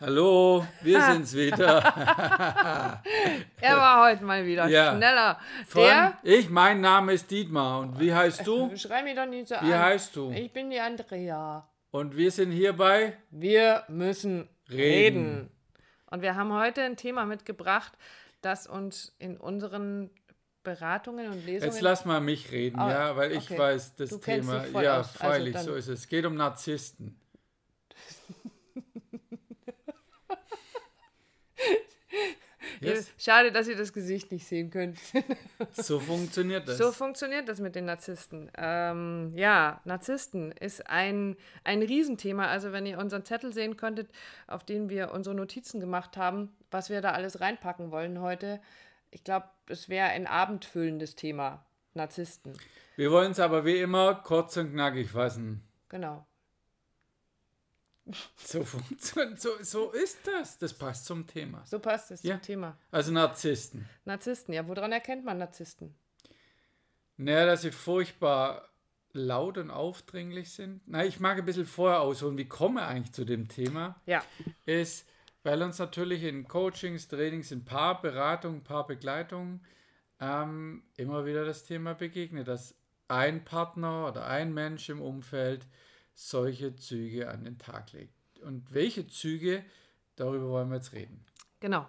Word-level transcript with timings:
Hallo, 0.00 0.66
wir 0.82 1.00
sind's 1.12 1.34
wieder. 1.34 1.78
er 3.60 3.76
war 3.76 4.08
heute 4.08 4.24
mal 4.24 4.44
wieder 4.44 4.66
ja. 4.66 4.96
schneller. 4.96 5.38
Von, 5.68 5.82
Der, 5.82 6.18
ich, 6.24 6.50
mein 6.50 6.80
Name 6.80 7.12
ist 7.12 7.30
Dietmar 7.30 7.78
und 7.78 8.00
wie 8.00 8.12
heißt 8.12 8.44
du? 8.44 8.76
Schrei 8.76 9.04
mich 9.04 9.14
doch 9.14 9.26
nicht 9.26 9.46
so 9.46 9.54
wie 9.54 9.58
an. 9.58 9.68
Wie 9.68 9.74
heißt 9.74 10.16
du? 10.16 10.32
Ich 10.32 10.52
bin 10.52 10.70
die 10.70 10.80
Andrea. 10.80 11.68
Und 11.92 12.16
wir 12.16 12.32
sind 12.32 12.50
hierbei? 12.50 13.16
Wir 13.30 13.84
müssen 13.86 14.48
reden. 14.68 14.78
reden. 14.78 15.50
Und 16.10 16.22
wir 16.22 16.34
haben 16.34 16.52
heute 16.52 16.82
ein 16.82 16.96
Thema 16.96 17.24
mitgebracht, 17.24 17.92
das 18.40 18.66
uns 18.66 19.14
in 19.20 19.36
unseren 19.36 20.10
Beratungen 20.64 21.28
und 21.28 21.46
Lesungen. 21.46 21.72
Jetzt 21.72 21.82
lass 21.82 22.04
mal 22.04 22.20
mich 22.20 22.50
reden, 22.50 22.80
oh, 22.80 22.88
ja, 22.88 23.16
weil 23.16 23.30
ich 23.30 23.48
okay. 23.48 23.58
weiß 23.58 23.94
das 23.94 24.10
du 24.10 24.18
Thema. 24.18 24.66
ja, 24.82 24.98
aus. 24.98 25.06
Also 25.06 25.18
freilich, 25.18 25.56
also 25.56 25.70
so 25.70 25.76
ist 25.76 25.86
es. 25.86 26.00
Es 26.00 26.08
geht 26.08 26.26
um 26.26 26.34
Narzissten. 26.34 27.20
Yes. 32.86 33.10
Schade, 33.18 33.52
dass 33.52 33.68
ihr 33.68 33.76
das 33.76 33.92
Gesicht 33.92 34.32
nicht 34.32 34.46
sehen 34.46 34.70
könnt. 34.70 34.98
so 35.72 36.00
funktioniert 36.00 36.68
das. 36.68 36.78
So 36.78 36.92
funktioniert 36.92 37.48
das 37.48 37.60
mit 37.60 37.74
den 37.74 37.84
Narzissten. 37.86 38.50
Ähm, 38.56 39.32
ja, 39.36 39.80
Narzissten 39.84 40.52
ist 40.52 40.88
ein, 40.88 41.36
ein 41.64 41.82
Riesenthema. 41.82 42.46
Also 42.46 42.72
wenn 42.72 42.86
ihr 42.86 42.98
unseren 42.98 43.24
Zettel 43.24 43.52
sehen 43.52 43.76
könntet, 43.76 44.10
auf 44.46 44.64
den 44.64 44.88
wir 44.88 45.12
unsere 45.12 45.34
Notizen 45.34 45.80
gemacht 45.80 46.16
haben, 46.16 46.54
was 46.70 46.90
wir 46.90 47.00
da 47.00 47.12
alles 47.12 47.40
reinpacken 47.40 47.90
wollen 47.90 48.20
heute, 48.20 48.60
ich 49.10 49.24
glaube, 49.24 49.46
es 49.68 49.88
wäre 49.88 50.08
ein 50.08 50.26
abendfüllendes 50.26 51.14
Thema. 51.14 51.64
Narzissten. 51.94 52.58
Wir 52.96 53.10
wollen 53.10 53.32
es 53.32 53.40
aber 53.40 53.64
wie 53.64 53.78
immer 53.78 54.16
kurz 54.16 54.56
und 54.56 54.72
knackig 54.72 55.10
fassen. 55.10 55.62
Genau. 55.88 56.26
So, 58.36 58.66
so, 59.36 59.50
so 59.62 59.90
ist 59.92 60.26
das. 60.26 60.58
Das 60.58 60.74
passt 60.74 61.06
zum 61.06 61.26
Thema. 61.26 61.62
So 61.64 61.78
passt 61.78 62.10
es 62.10 62.22
ja. 62.22 62.34
zum 62.34 62.42
Thema. 62.42 62.78
Also 62.90 63.12
Narzissten. 63.12 63.88
Narzissten, 64.04 64.52
ja. 64.54 64.66
Woran 64.68 64.92
erkennt 64.92 65.24
man 65.24 65.38
Narzissten? 65.38 65.94
Naja, 67.16 67.46
dass 67.46 67.62
sie 67.62 67.72
furchtbar 67.72 68.68
laut 69.12 69.56
und 69.58 69.70
aufdringlich 69.70 70.52
sind. 70.52 70.82
Na, 70.86 71.04
ich 71.04 71.20
mag 71.20 71.38
ein 71.38 71.44
bisschen 71.44 71.66
vorher 71.66 72.00
ausholen, 72.00 72.36
wie 72.36 72.48
komme 72.48 72.80
ich 72.80 72.86
eigentlich 72.86 73.12
zu 73.12 73.24
dem 73.24 73.48
Thema? 73.48 74.00
Ja. 74.06 74.22
Ist, 74.66 75.08
weil 75.44 75.62
uns 75.62 75.78
natürlich 75.78 76.24
in 76.24 76.48
Coachings, 76.48 77.08
Trainings, 77.08 77.52
in 77.52 77.64
Paarberatungen, 77.64 78.64
Paarbegleitungen 78.64 79.64
ähm, 80.20 80.82
immer 80.96 81.24
wieder 81.24 81.44
das 81.44 81.64
Thema 81.64 81.94
begegnet, 81.94 82.48
dass 82.48 82.74
ein 83.08 83.44
Partner 83.44 84.08
oder 84.08 84.26
ein 84.26 84.52
Mensch 84.52 84.88
im 84.88 85.00
Umfeld 85.00 85.66
solche 86.14 86.76
Züge 86.76 87.28
an 87.28 87.44
den 87.44 87.58
Tag 87.58 87.92
legt. 87.92 88.12
Und 88.40 88.72
welche 88.72 89.06
Züge, 89.06 89.64
darüber 90.16 90.48
wollen 90.48 90.70
wir 90.70 90.76
jetzt 90.76 90.92
reden. 90.92 91.24
Genau. 91.60 91.86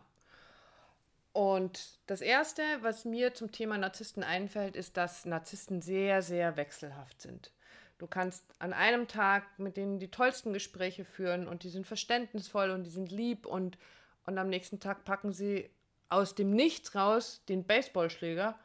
Und 1.34 2.00
das 2.08 2.22
Erste, 2.22 2.62
was 2.82 3.04
mir 3.04 3.34
zum 3.34 3.52
Thema 3.52 3.78
Narzissten 3.78 4.24
einfällt, 4.24 4.76
ist, 4.76 4.96
dass 4.96 5.26
Narzissten 5.26 5.82
sehr, 5.82 6.22
sehr 6.22 6.56
wechselhaft 6.56 7.22
sind. 7.22 7.52
Du 7.98 8.08
kannst 8.08 8.44
an 8.60 8.74
einem 8.74 9.08
Tag 9.08 9.44
mit 9.58 9.78
denen 9.78 10.00
die 10.00 10.12
tollsten 10.12 10.54
Gespräche 10.54 11.06
führen 11.06 11.48
und 11.48 11.64
die 11.64 11.70
sind 11.70 11.88
verständnisvoll 11.88 12.72
und 12.72 12.84
die 12.84 12.90
sind 12.90 13.12
lieb 13.12 13.46
und, 13.46 13.78
und 14.26 14.38
am 14.38 14.50
nächsten 14.50 14.80
Tag 14.80 15.06
packen 15.06 15.32
sie 15.34 15.70
aus 16.10 16.36
dem 16.36 16.52
Nichts 16.52 16.96
raus 16.96 17.42
den 17.48 17.66
Baseballschläger 17.66 18.58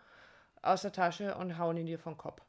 aus 0.62 0.82
der 0.82 0.92
Tasche 0.92 1.36
und 1.36 1.58
hauen 1.58 1.76
ihn 1.76 1.86
dir 1.86 1.98
vom 1.98 2.16
Kopf. 2.16 2.42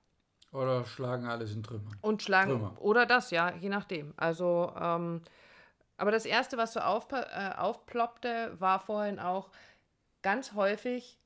Oder 0.51 0.83
schlagen 0.85 1.25
alles 1.27 1.53
in 1.53 1.63
Trümmer. 1.63 1.91
Und 2.01 2.23
schlagen, 2.23 2.51
Trümmer. 2.51 2.75
oder 2.81 3.05
das, 3.05 3.31
ja, 3.31 3.53
je 3.55 3.69
nachdem. 3.69 4.13
Also, 4.17 4.73
ähm, 4.79 5.21
aber 5.97 6.11
das 6.11 6.25
Erste, 6.25 6.57
was 6.57 6.73
so 6.73 6.81
auf, 6.81 7.11
äh, 7.11 7.51
aufploppte, 7.57 8.55
war 8.59 8.79
vorhin 8.79 9.19
auch 9.19 9.49
ganz 10.21 10.53
häufig, 10.53 11.17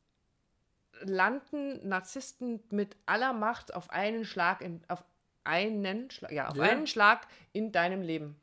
landen 1.01 1.87
Narzissten 1.87 2.61
mit 2.69 2.95
aller 3.05 3.33
Macht 3.33 3.73
auf 3.73 3.89
einen 3.89 4.25
Schlag, 4.25 4.61
in, 4.61 4.81
auf 4.87 5.03
einen 5.43 6.09
Schlag, 6.11 6.31
ja, 6.31 6.47
auf 6.49 6.57
ja. 6.57 6.63
einen 6.63 6.87
Schlag 6.87 7.27
in 7.51 7.71
deinem 7.71 8.01
Leben. 8.01 8.39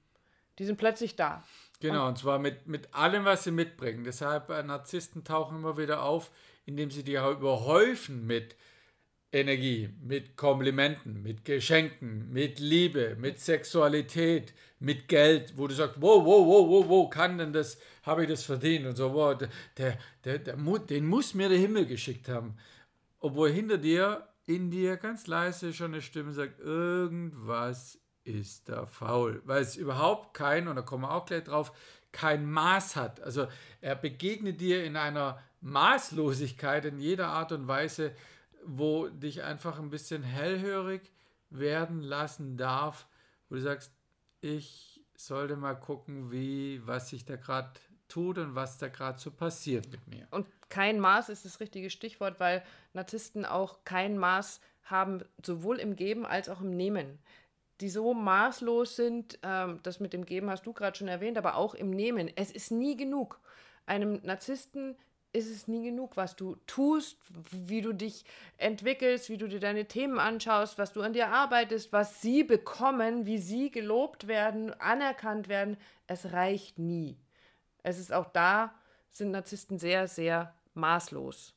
Die 0.58 0.64
sind 0.64 0.76
plötzlich 0.76 1.16
da. 1.16 1.42
Genau, 1.80 2.02
und, 2.02 2.08
und 2.10 2.18
zwar 2.18 2.38
mit, 2.38 2.66
mit 2.66 2.94
allem, 2.94 3.24
was 3.24 3.44
sie 3.44 3.50
mitbringen. 3.50 4.04
Deshalb 4.04 4.50
äh, 4.50 4.62
Narzissten 4.62 5.24
tauchen 5.24 5.58
immer 5.58 5.78
wieder 5.78 6.02
auf, 6.02 6.30
indem 6.66 6.90
sie 6.90 7.04
dir 7.04 7.26
überhäufen 7.28 8.26
mit 8.26 8.56
Energie, 9.32 9.88
mit 10.02 10.36
Komplimenten, 10.36 11.22
mit 11.22 11.44
Geschenken, 11.46 12.30
mit 12.30 12.60
Liebe, 12.60 13.16
mit 13.18 13.40
Sexualität, 13.40 14.52
mit 14.78 15.08
Geld, 15.08 15.54
wo 15.56 15.66
du 15.66 15.74
sagst, 15.74 15.96
wow, 16.00 16.22
wow, 16.24 16.46
wow, 16.46 16.68
wow, 16.68 16.88
wow, 16.88 17.10
kann 17.10 17.38
denn 17.38 17.52
das, 17.52 17.78
habe 18.02 18.22
ich 18.24 18.28
das 18.28 18.44
verdient 18.44 18.86
und 18.86 18.96
so, 18.96 19.14
wow, 19.14 19.36
der, 19.36 19.48
der, 19.78 19.98
der, 20.24 20.38
der, 20.38 20.56
den 20.56 21.06
muss 21.06 21.32
mir 21.32 21.48
der 21.48 21.58
Himmel 21.58 21.86
geschickt 21.86 22.28
haben. 22.28 22.56
Obwohl 23.20 23.50
hinter 23.50 23.78
dir, 23.78 24.28
in 24.44 24.70
dir 24.70 24.98
ganz 24.98 25.26
leise 25.26 25.72
schon 25.72 25.92
eine 25.92 26.02
Stimme 26.02 26.32
sagt, 26.32 26.60
irgendwas 26.60 27.98
ist 28.24 28.68
da 28.68 28.84
faul, 28.84 29.40
weil 29.46 29.62
es 29.62 29.76
überhaupt 29.76 30.34
kein, 30.34 30.68
und 30.68 30.76
da 30.76 30.82
kommen 30.82 31.04
wir 31.04 31.12
auch 31.12 31.24
gleich 31.24 31.44
drauf, 31.44 31.72
kein 32.12 32.50
Maß 32.50 32.96
hat. 32.96 33.20
Also 33.22 33.46
er 33.80 33.94
begegnet 33.94 34.60
dir 34.60 34.84
in 34.84 34.96
einer 34.96 35.40
Maßlosigkeit 35.62 36.84
in 36.84 36.98
jeder 36.98 37.28
Art 37.28 37.52
und 37.52 37.66
Weise, 37.66 38.14
wo 38.64 39.08
dich 39.08 39.42
einfach 39.42 39.78
ein 39.78 39.90
bisschen 39.90 40.22
hellhörig 40.22 41.12
werden 41.50 42.02
lassen 42.02 42.56
darf, 42.56 43.06
wo 43.48 43.56
du 43.56 43.60
sagst, 43.60 43.92
ich 44.40 45.00
sollte 45.16 45.56
mal 45.56 45.74
gucken, 45.74 46.32
wie, 46.32 46.80
was 46.86 47.10
sich 47.10 47.24
da 47.24 47.36
gerade 47.36 47.72
tut 48.08 48.38
und 48.38 48.54
was 48.54 48.78
da 48.78 48.88
gerade 48.88 49.18
so 49.18 49.30
passiert 49.30 49.90
mit 49.90 50.06
mir. 50.08 50.26
Und 50.30 50.46
kein 50.68 51.00
Maß 51.00 51.28
ist 51.28 51.44
das 51.44 51.60
richtige 51.60 51.90
Stichwort, 51.90 52.40
weil 52.40 52.62
Narzissten 52.92 53.44
auch 53.44 53.84
kein 53.84 54.18
Maß 54.18 54.60
haben, 54.84 55.22
sowohl 55.44 55.78
im 55.78 55.96
Geben 55.96 56.26
als 56.26 56.48
auch 56.48 56.60
im 56.60 56.70
Nehmen. 56.70 57.18
Die 57.80 57.88
so 57.88 58.14
maßlos 58.14 58.96
sind, 58.96 59.38
ähm, 59.42 59.80
das 59.82 60.00
mit 60.00 60.12
dem 60.12 60.26
Geben 60.26 60.50
hast 60.50 60.66
du 60.66 60.72
gerade 60.72 60.96
schon 60.96 61.08
erwähnt, 61.08 61.38
aber 61.38 61.56
auch 61.56 61.74
im 61.74 61.90
Nehmen. 61.90 62.30
Es 62.36 62.50
ist 62.50 62.70
nie 62.70 62.96
genug. 62.96 63.40
Einem 63.86 64.20
Narzissten 64.22 64.96
ist 65.32 65.50
es 65.50 65.66
nie 65.66 65.82
genug, 65.82 66.16
was 66.16 66.36
du 66.36 66.56
tust, 66.66 67.16
wie 67.50 67.80
du 67.80 67.92
dich 67.92 68.24
entwickelst, 68.58 69.30
wie 69.30 69.38
du 69.38 69.48
dir 69.48 69.60
deine 69.60 69.86
Themen 69.86 70.18
anschaust, 70.18 70.78
was 70.78 70.92
du 70.92 71.00
an 71.00 71.14
dir 71.14 71.28
arbeitest, 71.28 71.92
was 71.92 72.20
sie 72.20 72.44
bekommen, 72.44 73.24
wie 73.24 73.38
sie 73.38 73.70
gelobt 73.70 74.26
werden, 74.26 74.78
anerkannt 74.78 75.48
werden. 75.48 75.78
Es 76.06 76.32
reicht 76.32 76.78
nie. 76.78 77.16
Es 77.82 77.98
ist 77.98 78.12
auch 78.12 78.26
da, 78.26 78.74
sind 79.10 79.30
Narzissten 79.30 79.78
sehr, 79.78 80.06
sehr 80.06 80.54
maßlos. 80.74 81.54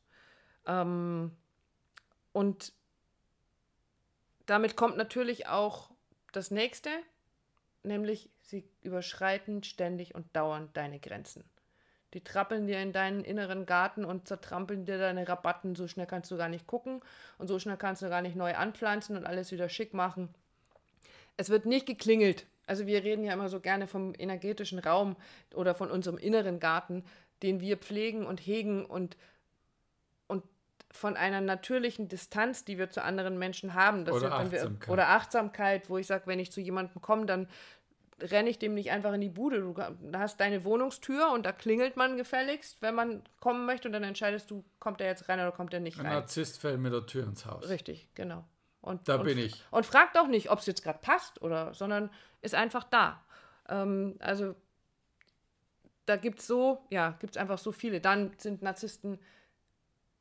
Ähm, 0.65 1.31
und 2.31 2.73
damit 4.45 4.75
kommt 4.75 4.95
natürlich 4.95 5.47
auch 5.47 5.89
das 6.31 6.49
nächste, 6.49 6.89
nämlich 7.83 8.29
sie 8.41 8.67
überschreiten 8.81 9.63
ständig 9.63 10.15
und 10.15 10.33
dauernd 10.35 10.75
deine 10.77 10.99
Grenzen. 10.99 11.43
Die 12.15 12.23
trappeln 12.23 12.65
dir 12.65 12.79
in 12.79 12.93
deinen 12.93 13.25
inneren 13.25 13.65
Garten 13.65 14.05
und 14.05 14.25
zertrampeln 14.25 14.85
dir 14.85 14.97
deine 14.97 15.27
Rabatten. 15.27 15.75
So 15.75 15.89
schnell 15.89 16.05
kannst 16.05 16.31
du 16.31 16.37
gar 16.37 16.47
nicht 16.47 16.65
gucken 16.65 17.01
und 17.37 17.49
so 17.49 17.59
schnell 17.59 17.75
kannst 17.75 18.01
du 18.01 18.07
gar 18.07 18.21
nicht 18.21 18.37
neu 18.37 18.55
anpflanzen 18.55 19.17
und 19.17 19.25
alles 19.25 19.51
wieder 19.51 19.67
schick 19.67 19.93
machen. 19.93 20.29
Es 21.35 21.49
wird 21.49 21.65
nicht 21.65 21.85
geklingelt. 21.85 22.45
Also 22.67 22.87
wir 22.87 23.03
reden 23.03 23.25
ja 23.25 23.33
immer 23.33 23.49
so 23.49 23.59
gerne 23.59 23.85
vom 23.85 24.13
energetischen 24.17 24.79
Raum 24.79 25.17
oder 25.53 25.75
von 25.75 25.91
unserem 25.91 26.17
inneren 26.17 26.61
Garten, 26.61 27.03
den 27.43 27.59
wir 27.59 27.75
pflegen 27.75 28.25
und 28.25 28.39
hegen 28.39 28.85
und, 28.85 29.17
und 30.27 30.41
von 30.91 31.17
einer 31.17 31.41
natürlichen 31.41 32.07
Distanz, 32.07 32.63
die 32.63 32.77
wir 32.77 32.91
zu 32.91 33.03
anderen 33.03 33.37
Menschen 33.37 33.73
haben. 33.73 34.07
oder, 34.07 34.31
Achtsamkeit. 34.31 34.87
Wir, 34.87 34.93
oder 34.93 35.09
Achtsamkeit, 35.09 35.89
wo 35.89 35.97
ich 35.97 36.07
sage, 36.07 36.27
wenn 36.27 36.39
ich 36.39 36.53
zu 36.53 36.61
jemandem 36.61 37.01
komme, 37.01 37.25
dann 37.25 37.49
renne 38.19 38.49
ich 38.49 38.59
dem 38.59 38.73
nicht 38.73 38.91
einfach 38.91 39.13
in 39.13 39.21
die 39.21 39.29
Bude. 39.29 39.59
Du 39.59 39.75
hast 40.13 40.39
deine 40.39 40.63
Wohnungstür 40.63 41.31
und 41.31 41.45
da 41.45 41.51
klingelt 41.51 41.97
man 41.97 42.17
gefälligst, 42.17 42.81
wenn 42.81 42.95
man 42.95 43.23
kommen 43.39 43.65
möchte 43.65 43.87
und 43.87 43.93
dann 43.93 44.03
entscheidest 44.03 44.49
du, 44.51 44.63
kommt 44.79 45.01
er 45.01 45.07
jetzt 45.07 45.27
rein 45.27 45.39
oder 45.39 45.51
kommt 45.51 45.73
er 45.73 45.79
nicht 45.79 45.97
rein. 45.97 46.05
Ein 46.05 46.13
Narzisst 46.13 46.59
fällt 46.59 46.79
mit 46.79 46.93
der 46.93 47.05
Tür 47.05 47.25
ins 47.25 47.45
Haus. 47.45 47.67
Richtig, 47.67 48.09
genau. 48.15 48.45
Und, 48.81 49.07
da 49.09 49.15
und, 49.15 49.23
bin 49.25 49.37
ich. 49.37 49.63
Und 49.71 49.85
fragt 49.85 50.17
auch 50.17 50.27
nicht, 50.27 50.49
ob 50.49 50.59
es 50.59 50.65
jetzt 50.65 50.83
gerade 50.83 50.99
passt 50.99 51.41
oder, 51.41 51.73
sondern 51.73 52.09
ist 52.41 52.55
einfach 52.55 52.83
da. 52.83 53.21
Ähm, 53.67 54.15
also 54.19 54.55
da 56.05 56.15
gibt 56.15 56.39
es 56.39 56.47
so, 56.47 56.85
ja, 56.89 57.11
gibt 57.19 57.35
es 57.35 57.41
einfach 57.41 57.57
so 57.57 57.71
viele. 57.71 57.99
Dann 57.99 58.31
sind 58.37 58.61
Narzissten 58.61 59.19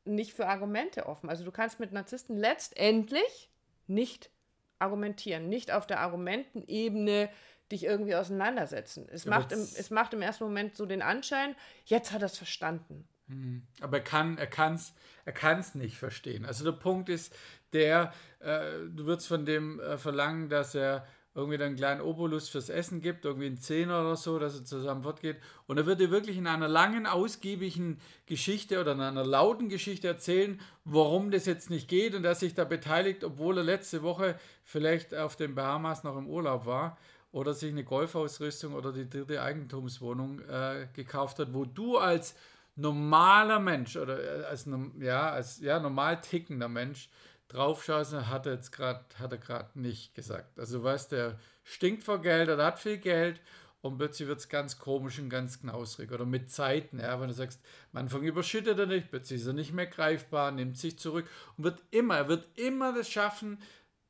nicht 0.04 0.34
für 0.34 0.48
Argumente 0.48 1.06
offen. 1.06 1.28
Also 1.28 1.44
du 1.44 1.52
kannst 1.52 1.78
mit 1.78 1.92
Narzissten 1.92 2.36
letztendlich 2.36 3.50
nicht 3.86 4.30
argumentieren, 4.78 5.48
nicht 5.48 5.70
auf 5.72 5.86
der 5.86 6.00
Argumentenebene 6.00 7.30
dich 7.72 7.84
irgendwie 7.84 8.14
auseinandersetzen. 8.14 9.06
Es, 9.10 9.26
macht 9.26 9.52
im, 9.52 9.60
es 9.60 9.90
macht 9.90 10.14
im 10.14 10.22
ersten 10.22 10.44
Moment 10.44 10.76
so 10.76 10.86
den 10.86 11.02
Anschein, 11.02 11.54
jetzt 11.84 12.12
hat 12.12 12.22
er 12.22 12.26
es 12.26 12.36
verstanden. 12.36 13.08
Mhm. 13.26 13.62
Aber 13.80 13.98
er 13.98 14.04
kann 14.04 14.36
er 14.36 14.46
kann's 14.46 14.94
er 15.24 15.32
kann's 15.32 15.74
nicht 15.74 15.96
verstehen. 15.96 16.44
Also 16.44 16.64
der 16.64 16.72
Punkt 16.72 17.08
ist 17.08 17.34
der 17.72 18.12
äh, 18.40 18.60
du 18.90 19.06
würdest 19.06 19.28
von 19.28 19.46
dem 19.46 19.80
äh, 19.80 19.96
verlangen, 19.96 20.48
dass 20.48 20.74
er 20.74 21.06
irgendwie 21.34 21.58
dann 21.58 21.68
einen 21.68 21.76
kleinen 21.76 22.00
Obolus 22.00 22.48
fürs 22.48 22.68
Essen 22.68 23.00
gibt, 23.00 23.24
irgendwie 23.24 23.46
einen 23.46 23.58
Zehner 23.58 24.02
oder 24.02 24.14
so, 24.14 24.38
dass 24.38 24.56
er 24.56 24.64
zusammen 24.64 25.02
fortgeht. 25.02 25.38
Und 25.66 25.78
er 25.78 25.86
wird 25.86 25.98
dir 25.98 26.12
wirklich 26.12 26.36
in 26.36 26.46
einer 26.46 26.68
langen, 26.68 27.06
ausgiebigen 27.06 27.98
Geschichte 28.26 28.80
oder 28.80 28.92
in 28.92 29.00
einer 29.00 29.24
lauten 29.24 29.68
Geschichte 29.68 30.06
erzählen, 30.06 30.60
warum 30.84 31.32
das 31.32 31.46
jetzt 31.46 31.70
nicht 31.70 31.88
geht 31.88 32.14
und 32.14 32.24
er 32.24 32.36
sich 32.36 32.54
da 32.54 32.64
beteiligt, 32.64 33.24
obwohl 33.24 33.58
er 33.58 33.64
letzte 33.64 34.02
Woche 34.02 34.38
vielleicht 34.62 35.12
auf 35.12 35.34
den 35.34 35.56
Bahamas 35.56 36.04
noch 36.04 36.16
im 36.16 36.28
Urlaub 36.28 36.66
war 36.66 36.98
oder 37.34 37.52
sich 37.52 37.72
eine 37.72 37.82
Golfausrüstung 37.82 38.74
oder 38.74 38.92
die 38.92 39.10
dritte 39.10 39.42
Eigentumswohnung 39.42 40.38
äh, 40.48 40.86
gekauft 40.92 41.40
hat, 41.40 41.52
wo 41.52 41.64
du 41.64 41.98
als 41.98 42.36
normaler 42.76 43.58
Mensch 43.58 43.96
oder 43.96 44.42
äh, 44.42 44.44
als, 44.44 44.68
ja, 45.00 45.30
als 45.30 45.60
ja, 45.60 45.80
normal 45.80 46.20
tickender 46.20 46.68
Mensch 46.68 47.08
draufschaust, 47.48 48.14
hat 48.14 48.46
er 48.46 48.54
jetzt 48.54 48.70
gerade, 48.70 49.04
hat 49.18 49.32
er 49.32 49.38
gerade 49.38 49.68
nicht 49.74 50.14
gesagt. 50.14 50.60
Also 50.60 50.78
du 50.78 50.84
weißt, 50.84 51.10
der 51.10 51.40
stinkt 51.64 52.04
vor 52.04 52.22
Geld, 52.22 52.48
er 52.48 52.64
hat 52.64 52.78
viel 52.78 52.98
Geld 52.98 53.40
und 53.80 53.98
plötzlich 53.98 54.28
wird 54.28 54.38
es 54.38 54.48
ganz 54.48 54.78
komisch 54.78 55.18
und 55.18 55.28
ganz 55.28 55.60
knausrig. 55.60 56.12
Oder 56.12 56.26
mit 56.26 56.52
Zeiten, 56.52 57.00
ja, 57.00 57.20
wenn 57.20 57.28
du 57.28 57.34
sagst, 57.34 57.60
am 57.92 58.02
Anfang 58.02 58.22
überschüttet 58.22 58.78
er 58.78 58.86
nicht, 58.86 59.10
plötzlich 59.10 59.40
ist 59.40 59.46
er 59.48 59.54
nicht 59.54 59.72
mehr 59.72 59.86
greifbar, 59.86 60.52
nimmt 60.52 60.78
sich 60.78 61.00
zurück 61.00 61.26
und 61.56 61.64
wird 61.64 61.82
immer, 61.90 62.16
er 62.16 62.28
wird 62.28 62.46
immer 62.56 62.94
das 62.94 63.10
schaffen, 63.10 63.58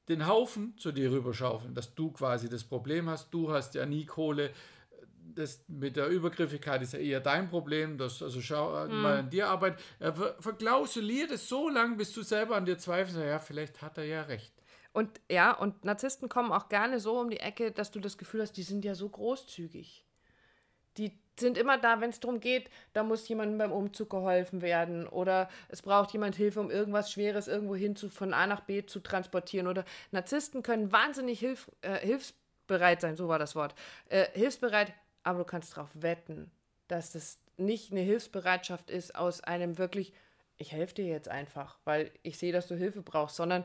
den 0.09 0.27
Haufen 0.27 0.77
zu 0.77 0.93
dir 0.93 1.11
rüberschaufeln, 1.11 1.75
dass 1.75 1.95
du 1.95 2.13
quasi 2.13 2.49
das 2.49 2.65
Problem 2.65 3.09
hast, 3.09 3.33
du 3.33 3.51
hast 3.51 3.75
ja 3.75 3.87
nie 3.87 4.05
Kohle, 4.05 4.51
das 5.35 5.65
mit 5.69 5.97
der 5.97 6.09
Übergriffigkeit 6.09 6.83
ist 6.83 6.93
ja 6.93 6.99
eher 6.99 7.21
dein 7.21 7.49
Problem, 7.49 7.99
dass 7.99 8.23
also 8.23 8.41
schau 8.41 8.87
mhm. 8.87 9.01
mal 9.01 9.19
an 9.19 9.31
dir 9.31 9.49
arbeitet. 9.49 9.81
Er 9.99 10.15
verklausuliert 10.15 11.31
es 11.31 11.49
so 11.49 11.69
lange, 11.69 11.97
bis 11.97 12.13
du 12.13 12.23
selber 12.23 12.57
an 12.57 12.67
dir 12.67 12.79
zweifelst, 12.79 13.19
ja, 13.19 13.39
vielleicht 13.39 13.83
hat 13.83 13.99
er 13.99 14.05
ja 14.05 14.23
recht. 14.23 14.53
Und 14.93 15.21
ja, 15.29 15.53
und 15.53 15.85
Narzissten 15.85 16.29
kommen 16.29 16.53
auch 16.53 16.69
gerne 16.69 17.01
so 17.01 17.19
um 17.19 17.31
die 17.31 17.41
Ecke, 17.41 17.73
dass 17.73 17.91
du 17.91 17.99
das 17.99 18.17
Gefühl 18.17 18.43
hast, 18.43 18.53
die 18.53 18.63
sind 18.63 18.85
ja 18.85 18.95
so 18.95 19.09
großzügig. 19.09 20.05
Die 20.97 21.19
sind 21.39 21.59
immer 21.59 21.79
da, 21.79 22.01
wenn 22.01 22.11
es 22.11 22.21
darum 22.21 22.41
geht, 22.41 22.71
da 22.93 23.03
muss 23.03 23.29
jemandem 23.29 23.59
beim 23.59 23.73
Umzug 23.73 24.11
geholfen 24.11 24.63
werden 24.63 25.09
oder 25.09 25.49
es 25.69 25.83
braucht 25.83 26.13
jemand 26.13 26.37
Hilfe, 26.37 26.61
um 26.61 26.71
irgendwas 26.71 27.11
Schweres 27.11 27.49
irgendwo 27.49 27.75
hin 27.75 27.97
zu, 27.97 28.09
von 28.09 28.33
A 28.33 28.47
nach 28.47 28.61
B 28.61 28.87
zu 28.87 29.01
transportieren. 29.01 29.67
Oder 29.67 29.85
Narzissten 30.13 30.63
können 30.63 30.93
wahnsinnig 30.93 31.41
hilf, 31.41 31.71
äh, 31.81 31.99
hilfsbereit 31.99 33.01
sein, 33.01 33.17
so 33.17 33.29
war 33.29 33.39
das 33.39 33.57
Wort. 33.57 33.75
Äh, 34.09 34.27
hilfsbereit, 34.35 34.93
aber 35.25 35.41
du 35.41 35.45
kannst 35.45 35.77
darauf 35.77 35.91
wetten, 35.95 36.51
dass 36.87 37.13
das 37.13 37.39
nicht 37.57 37.91
eine 37.91 38.01
Hilfsbereitschaft 38.01 38.91
ist 38.91 39.15
aus 39.15 39.41
einem 39.41 39.79
wirklich, 39.79 40.13
ich 40.57 40.73
helfe 40.73 40.95
dir 40.95 41.07
jetzt 41.07 41.29
einfach, 41.29 41.79
weil 41.85 42.11
ich 42.23 42.39
sehe, 42.39 42.53
dass 42.53 42.69
du 42.69 42.77
Hilfe 42.77 43.03
brauchst, 43.03 43.37
sondern 43.37 43.65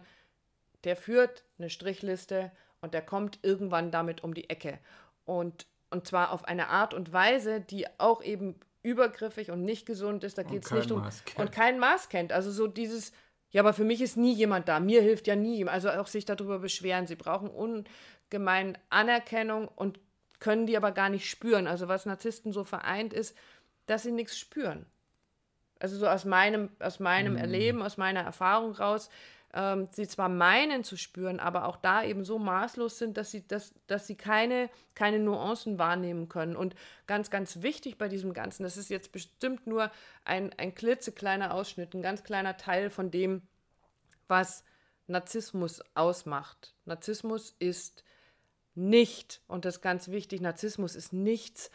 der 0.84 0.96
führt 0.96 1.44
eine 1.58 1.70
Strichliste 1.70 2.52
und 2.82 2.94
der 2.94 3.02
kommt 3.02 3.40
irgendwann 3.44 3.92
damit 3.92 4.24
um 4.24 4.34
die 4.34 4.50
Ecke. 4.50 4.80
Und, 5.26 5.68
und 5.92 6.08
zwar 6.08 6.32
auf 6.32 6.46
eine 6.46 6.70
Art 6.70 6.94
und 6.94 7.12
Weise, 7.14 7.62
die 7.62 7.86
auch 7.98 8.24
eben 8.24 8.56
übergriffig 8.82 9.52
und 9.52 9.64
nicht 9.64 9.86
gesund 9.86 10.24
ist. 10.24 10.38
Da 10.38 10.44
geht 10.44 10.66
es 10.66 10.72
nicht 10.72 10.92
um. 10.92 11.08
Und 11.36 11.52
kein 11.52 11.80
Maß 11.80 12.10
kennt. 12.10 12.32
Also 12.32 12.52
so 12.52 12.68
dieses, 12.68 13.12
ja, 13.52 13.62
aber 13.62 13.74
für 13.74 13.84
mich 13.84 14.02
ist 14.02 14.18
nie 14.18 14.34
jemand 14.34 14.68
da. 14.70 14.80
Mir 14.80 15.02
hilft 15.02 15.28
ja 15.28 15.36
nie. 15.36 15.66
Also 15.68 15.90
auch 15.90 16.08
sich 16.08 16.26
darüber 16.26 16.60
beschweren. 16.60 17.08
Sie 17.08 17.16
brauchen 17.16 17.50
ungemein 17.50 18.78
Anerkennung 18.90 19.68
und 19.68 20.00
können 20.40 20.66
die 20.66 20.78
aber 20.78 20.92
gar 20.92 21.10
nicht 21.10 21.30
spüren. 21.30 21.68
Also 21.68 21.88
was 21.88 22.06
Narzissten 22.06 22.54
so 22.54 22.64
vereint 22.64 23.14
ist, 23.14 23.36
dass 23.86 24.04
sie 24.04 24.12
nichts 24.12 24.38
spüren. 24.38 24.86
Also 25.80 25.98
so 25.98 26.08
aus 26.08 26.26
meinem, 26.26 26.70
aus 26.80 27.00
meinem 27.00 27.34
mm. 27.34 27.38
Erleben, 27.38 27.82
aus 27.82 27.98
meiner 27.98 28.22
Erfahrung 28.22 28.74
raus, 28.74 29.10
ähm, 29.54 29.88
sie 29.92 30.08
zwar 30.08 30.30
meinen 30.30 30.84
zu 30.84 30.96
spüren, 30.96 31.40
aber 31.40 31.66
auch 31.66 31.78
da 31.78 32.04
eben 32.04 32.24
so 32.24 32.38
maßlos 32.38 32.98
sind, 32.98 33.18
dass 33.18 33.32
sie, 33.32 33.48
dass, 33.48 33.74
dass 33.88 34.06
sie 34.06 34.16
keine, 34.16 34.70
keine 34.94 35.20
Nuancen 35.20 35.80
wahrnehmen 35.80 36.30
können. 36.30 36.56
Und 36.56 36.76
ganz, 37.08 37.30
ganz 37.30 37.62
wichtig 37.62 37.98
bei 37.98 38.08
diesem 38.08 38.34
Ganzen, 38.34 38.64
das 38.64 38.78
ist 38.78 38.90
jetzt 38.90 39.12
bestimmt 39.12 39.66
nur 39.66 39.92
ein, 40.24 40.54
ein 40.58 40.76
klitzekleiner 40.76 41.54
Ausschnitt, 41.54 41.94
ein 41.94 42.02
ganz 42.02 42.24
kleiner 42.24 42.58
Teil 42.58 42.90
von 42.90 43.10
dem, 43.10 43.42
was 44.28 44.64
Narzissmus 45.08 45.82
ausmacht. 45.96 46.76
Narzissmus 46.86 47.56
ist 47.58 48.04
nicht, 48.76 49.42
und 49.48 49.66
das 49.66 49.78
ist 49.78 49.82
ganz 49.82 50.10
wichtig, 50.10 50.42
Narzissmus 50.42 50.96
ist 50.96 51.12
nichts, 51.12 51.72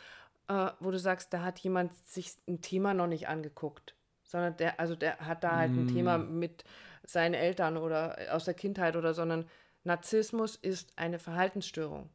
äh, 0.48 0.70
wo 0.78 0.92
du 0.92 0.98
sagst, 0.98 1.32
da 1.32 1.42
hat 1.42 1.58
jemand 1.58 1.94
sich 2.06 2.32
ein 2.46 2.60
Thema 2.60 2.94
noch 2.94 3.08
nicht 3.08 3.28
angeguckt, 3.28 3.96
sondern 4.22 4.56
der, 4.56 4.78
also 4.78 4.94
der 4.94 5.18
hat 5.18 5.42
da 5.42 5.56
halt 5.56 5.72
mm. 5.72 5.78
ein 5.80 5.88
Thema 5.88 6.18
mit 6.18 6.64
seinen 7.04 7.34
Eltern 7.34 7.76
oder 7.76 8.16
aus 8.30 8.44
der 8.44 8.54
Kindheit 8.54 8.96
oder, 8.96 9.14
sondern 9.14 9.48
Narzissmus 9.84 10.56
ist 10.56 10.92
eine 10.96 11.18
Verhaltensstörung. 11.18 12.10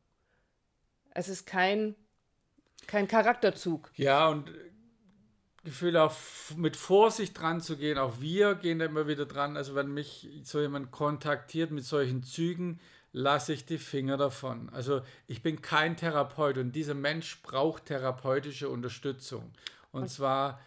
Es 1.12 1.30
ist 1.30 1.46
kein, 1.46 1.96
kein 2.88 3.08
Charakterzug. 3.08 3.92
Ja, 3.96 4.28
und 4.28 4.52
Gefühl 5.64 5.98
auch 5.98 6.16
mit 6.56 6.78
Vorsicht 6.78 7.40
dran 7.40 7.62
zu 7.62 7.78
gehen, 7.78 7.98
auch 7.98 8.22
wir 8.22 8.56
gehen 8.56 8.80
da 8.80 8.86
immer 8.86 9.08
wieder 9.08 9.26
dran. 9.26 9.58
Also 9.58 9.76
wenn 9.76 9.94
mich 9.94 10.28
so 10.44 10.62
jemand 10.62 10.92
kontaktiert 10.92 11.72
mit 11.72 11.84
solchen 11.84 12.24
Zügen, 12.24 12.80
lasse 13.12 13.54
ich 13.54 13.66
die 13.66 13.78
Finger 13.78 14.18
davon. 14.18 14.70
Also 14.70 15.02
ich 15.28 15.42
bin 15.42 15.62
kein 15.62 15.98
Therapeut 15.98 16.58
und 16.58 16.72
dieser 16.72 16.94
Mensch 16.94 17.42
braucht 17.42 17.86
therapeutische 17.86 18.70
Unterstützung. 18.70 19.52
Und 19.92 20.04
okay. 20.04 20.12
zwar 20.12 20.60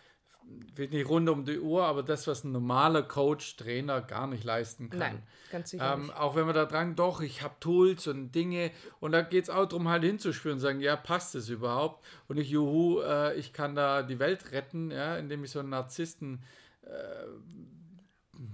nicht 0.77 1.09
rund 1.09 1.29
um 1.29 1.45
die 1.45 1.61
Uhr, 1.61 1.85
aber 1.85 2.03
das, 2.03 2.27
was 2.27 2.45
ein 2.45 2.53
normaler 2.53 3.03
Coach, 3.03 3.57
Trainer 3.57 4.01
gar 4.01 4.27
nicht 4.27 4.45
leisten 4.45 4.91
kann. 4.91 4.99
Nein, 4.99 5.23
ganz 5.51 5.71
sicher. 5.71 5.95
Ähm, 5.95 6.11
auch 6.11 6.35
wenn 6.35 6.47
wir 6.47 6.53
da 6.53 6.65
dran, 6.65 6.97
doch, 6.97 7.21
ich 7.21 7.43
habe 7.43 7.55
Tools 7.61 8.07
und 8.07 8.33
Dinge 8.33 8.71
und 9.01 9.13
da 9.13 9.23
geht 9.23 9.45
es 9.45 9.51
auch 9.51 9.67
darum, 9.67 9.89
halt 9.89 10.05
hinzuspüren 10.05 10.57
und 10.57 10.61
sagen, 10.61 10.81
ja, 10.81 10.97
passt 10.97 11.35
es 11.35 11.49
überhaupt? 11.49 12.05
Und 12.29 12.37
nicht, 12.37 12.51
juhu, 12.51 13.01
äh, 13.01 13.35
ich 13.35 13.53
kann 13.53 13.75
da 13.75 14.03
die 14.03 14.19
Welt 14.19 14.53
retten, 14.53 14.91
ja, 14.91 15.17
indem 15.17 15.45
ich 15.45 15.51
so 15.51 15.61
einen 15.61 15.71
Narzissten 15.71 16.43
äh, 16.85 16.93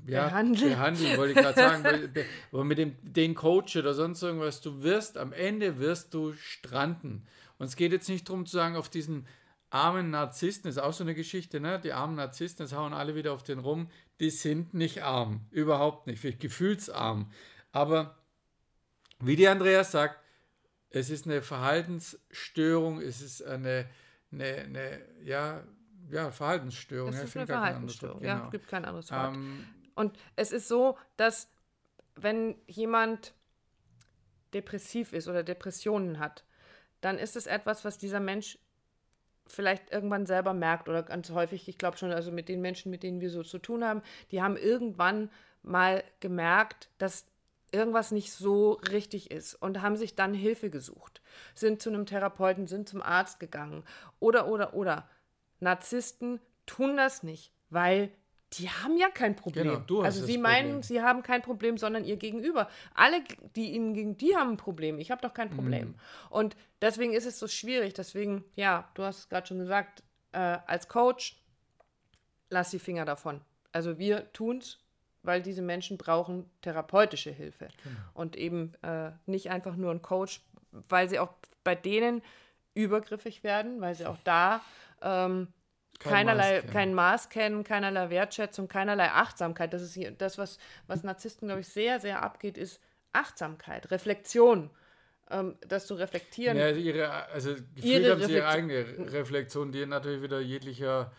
ja, 0.06 0.24
behandeln. 0.24 0.70
behandeln, 0.70 1.16
wollte 1.16 1.32
ich 1.32 1.38
gerade 1.38 1.60
sagen. 1.60 2.14
aber 2.52 2.64
mit 2.64 2.78
dem, 2.78 2.96
den 3.02 3.34
Coach 3.34 3.76
oder 3.76 3.94
sonst 3.94 4.22
irgendwas, 4.22 4.60
du 4.60 4.82
wirst, 4.82 5.18
am 5.18 5.32
Ende 5.32 5.78
wirst 5.78 6.14
du 6.14 6.32
stranden. 6.34 7.26
Und 7.58 7.66
es 7.66 7.76
geht 7.76 7.92
jetzt 7.92 8.08
nicht 8.08 8.28
darum 8.28 8.46
zu 8.46 8.56
sagen, 8.56 8.76
auf 8.76 8.88
diesen 8.88 9.26
armen 9.70 10.10
Narzissten, 10.10 10.68
ist 10.68 10.78
auch 10.78 10.92
so 10.92 11.04
eine 11.04 11.14
Geschichte, 11.14 11.60
ne? 11.60 11.80
Die 11.80 11.92
armen 11.92 12.16
Narzissten, 12.16 12.64
das 12.64 12.72
hauen 12.72 12.92
alle 12.92 13.14
wieder 13.14 13.32
auf 13.32 13.42
den 13.42 13.58
rum, 13.58 13.90
die 14.20 14.30
sind 14.30 14.74
nicht 14.74 15.02
arm. 15.02 15.46
Überhaupt 15.50 16.06
nicht, 16.06 16.20
vielleicht 16.20 16.40
gefühlsarm. 16.40 17.30
Aber 17.72 18.16
wie 19.20 19.36
die 19.36 19.48
Andreas 19.48 19.90
sagt, 19.90 20.18
es 20.90 21.10
ist 21.10 21.26
eine 21.26 21.42
Verhaltensstörung, 21.42 23.00
es 23.00 23.20
ist 23.20 23.42
eine, 23.42 23.88
eine, 24.32 24.44
eine 24.44 25.00
ja, 25.24 25.62
ja, 26.10 26.30
Verhaltensstörung. 26.30 27.12
Es 27.12 27.22
ist 27.22 27.36
eine 27.36 27.46
Verhaltensstörung, 27.46 28.22
ja, 28.22 28.38
genau. 28.38 28.50
gibt 28.50 28.68
kein 28.68 28.84
anderes 28.84 29.10
Wort. 29.10 29.34
Ähm, 29.34 29.66
und 29.94 30.18
es 30.36 30.52
ist 30.52 30.68
so, 30.68 30.96
dass 31.16 31.50
wenn 32.14 32.56
jemand 32.66 33.34
depressiv 34.54 35.12
ist 35.12 35.28
oder 35.28 35.42
Depressionen 35.42 36.18
hat, 36.18 36.44
dann 37.00 37.18
ist 37.18 37.36
es 37.36 37.46
etwas, 37.46 37.84
was 37.84 37.98
dieser 37.98 38.20
Mensch 38.20 38.58
vielleicht 39.52 39.90
irgendwann 39.90 40.26
selber 40.26 40.54
merkt 40.54 40.88
oder 40.88 41.02
ganz 41.02 41.30
häufig, 41.30 41.68
ich 41.68 41.78
glaube 41.78 41.96
schon, 41.96 42.12
also 42.12 42.32
mit 42.32 42.48
den 42.48 42.60
Menschen, 42.60 42.90
mit 42.90 43.02
denen 43.02 43.20
wir 43.20 43.30
so 43.30 43.42
zu 43.42 43.58
tun 43.58 43.84
haben, 43.84 44.02
die 44.30 44.42
haben 44.42 44.56
irgendwann 44.56 45.30
mal 45.62 46.04
gemerkt, 46.20 46.88
dass 46.98 47.26
irgendwas 47.70 48.12
nicht 48.12 48.32
so 48.32 48.72
richtig 48.90 49.30
ist 49.30 49.54
und 49.54 49.82
haben 49.82 49.96
sich 49.96 50.14
dann 50.14 50.32
Hilfe 50.34 50.70
gesucht, 50.70 51.20
sind 51.54 51.82
zu 51.82 51.90
einem 51.90 52.06
Therapeuten, 52.06 52.66
sind 52.66 52.88
zum 52.88 53.02
Arzt 53.02 53.40
gegangen 53.40 53.84
oder, 54.20 54.48
oder, 54.48 54.74
oder. 54.74 55.08
Narzissten 55.60 56.40
tun 56.66 56.96
das 56.96 57.22
nicht, 57.22 57.52
weil 57.68 58.10
die 58.54 58.70
haben 58.70 58.96
ja 58.96 59.08
kein 59.10 59.36
Problem. 59.36 59.68
Genau, 59.68 59.80
du 59.80 59.98
hast 59.98 60.16
also 60.16 60.26
sie 60.26 60.38
meinen, 60.38 60.68
Problem. 60.68 60.82
sie 60.82 61.02
haben 61.02 61.22
kein 61.22 61.42
Problem, 61.42 61.76
sondern 61.76 62.04
ihr 62.04 62.16
Gegenüber. 62.16 62.68
Alle, 62.94 63.22
die 63.56 63.72
ihnen 63.72 63.92
gegen 63.94 64.16
die 64.16 64.36
haben 64.36 64.52
ein 64.52 64.56
Problem. 64.56 64.98
Ich 64.98 65.10
habe 65.10 65.20
doch 65.20 65.34
kein 65.34 65.50
Problem. 65.50 65.88
Mhm. 65.88 65.94
Und 66.30 66.56
deswegen 66.80 67.12
ist 67.12 67.26
es 67.26 67.38
so 67.38 67.46
schwierig. 67.46 67.94
Deswegen, 67.94 68.44
ja, 68.56 68.88
du 68.94 69.02
hast 69.02 69.18
es 69.18 69.28
gerade 69.28 69.46
schon 69.46 69.58
gesagt, 69.58 70.02
äh, 70.32 70.38
als 70.38 70.88
Coach, 70.88 71.42
lass 72.48 72.70
die 72.70 72.78
Finger 72.78 73.04
davon. 73.04 73.42
Also 73.72 73.98
wir 73.98 74.32
tun 74.32 74.58
es, 74.58 74.78
weil 75.22 75.42
diese 75.42 75.62
Menschen 75.62 75.98
brauchen 75.98 76.48
therapeutische 76.62 77.30
Hilfe. 77.30 77.68
Genau. 77.82 77.96
Und 78.14 78.36
eben 78.36 78.72
äh, 78.82 79.10
nicht 79.26 79.50
einfach 79.50 79.76
nur 79.76 79.90
ein 79.90 80.00
Coach, 80.00 80.40
weil 80.70 81.08
sie 81.08 81.18
auch 81.18 81.34
bei 81.64 81.74
denen 81.74 82.22
übergriffig 82.74 83.42
werden, 83.42 83.80
weil 83.80 83.94
sie 83.94 84.06
auch 84.06 84.18
da 84.24 84.62
ähm, 85.02 85.48
kein 85.98 86.12
keinerlei, 86.12 86.62
Maß 86.62 86.72
kein 86.72 86.94
Maß 86.94 87.28
kennen, 87.28 87.64
keinerlei 87.64 88.10
Wertschätzung, 88.10 88.68
keinerlei 88.68 89.10
Achtsamkeit. 89.10 89.72
Das 89.72 89.82
ist 89.82 89.98
das, 90.18 90.38
was, 90.38 90.58
was 90.86 91.02
Narzissten, 91.02 91.48
glaube 91.48 91.62
ich, 91.62 91.68
sehr, 91.68 92.00
sehr 92.00 92.22
abgeht, 92.22 92.56
ist 92.56 92.80
Achtsamkeit, 93.12 93.90
Reflexion. 93.90 94.70
Ähm, 95.30 95.56
das 95.66 95.86
zu 95.86 95.94
reflektieren. 95.94 96.56
Ja, 96.56 96.70
ihre, 96.70 97.10
also 97.28 97.54
gefühlt 97.74 97.84
ihre 97.84 98.12
haben 98.12 98.22
sie 98.24 98.32
ihre 98.34 98.48
eigene 98.48 99.12
Reflexion, 99.12 99.72
die 99.72 99.84
natürlich 99.84 100.22
wieder 100.22 100.40
jeglicher 100.40 101.12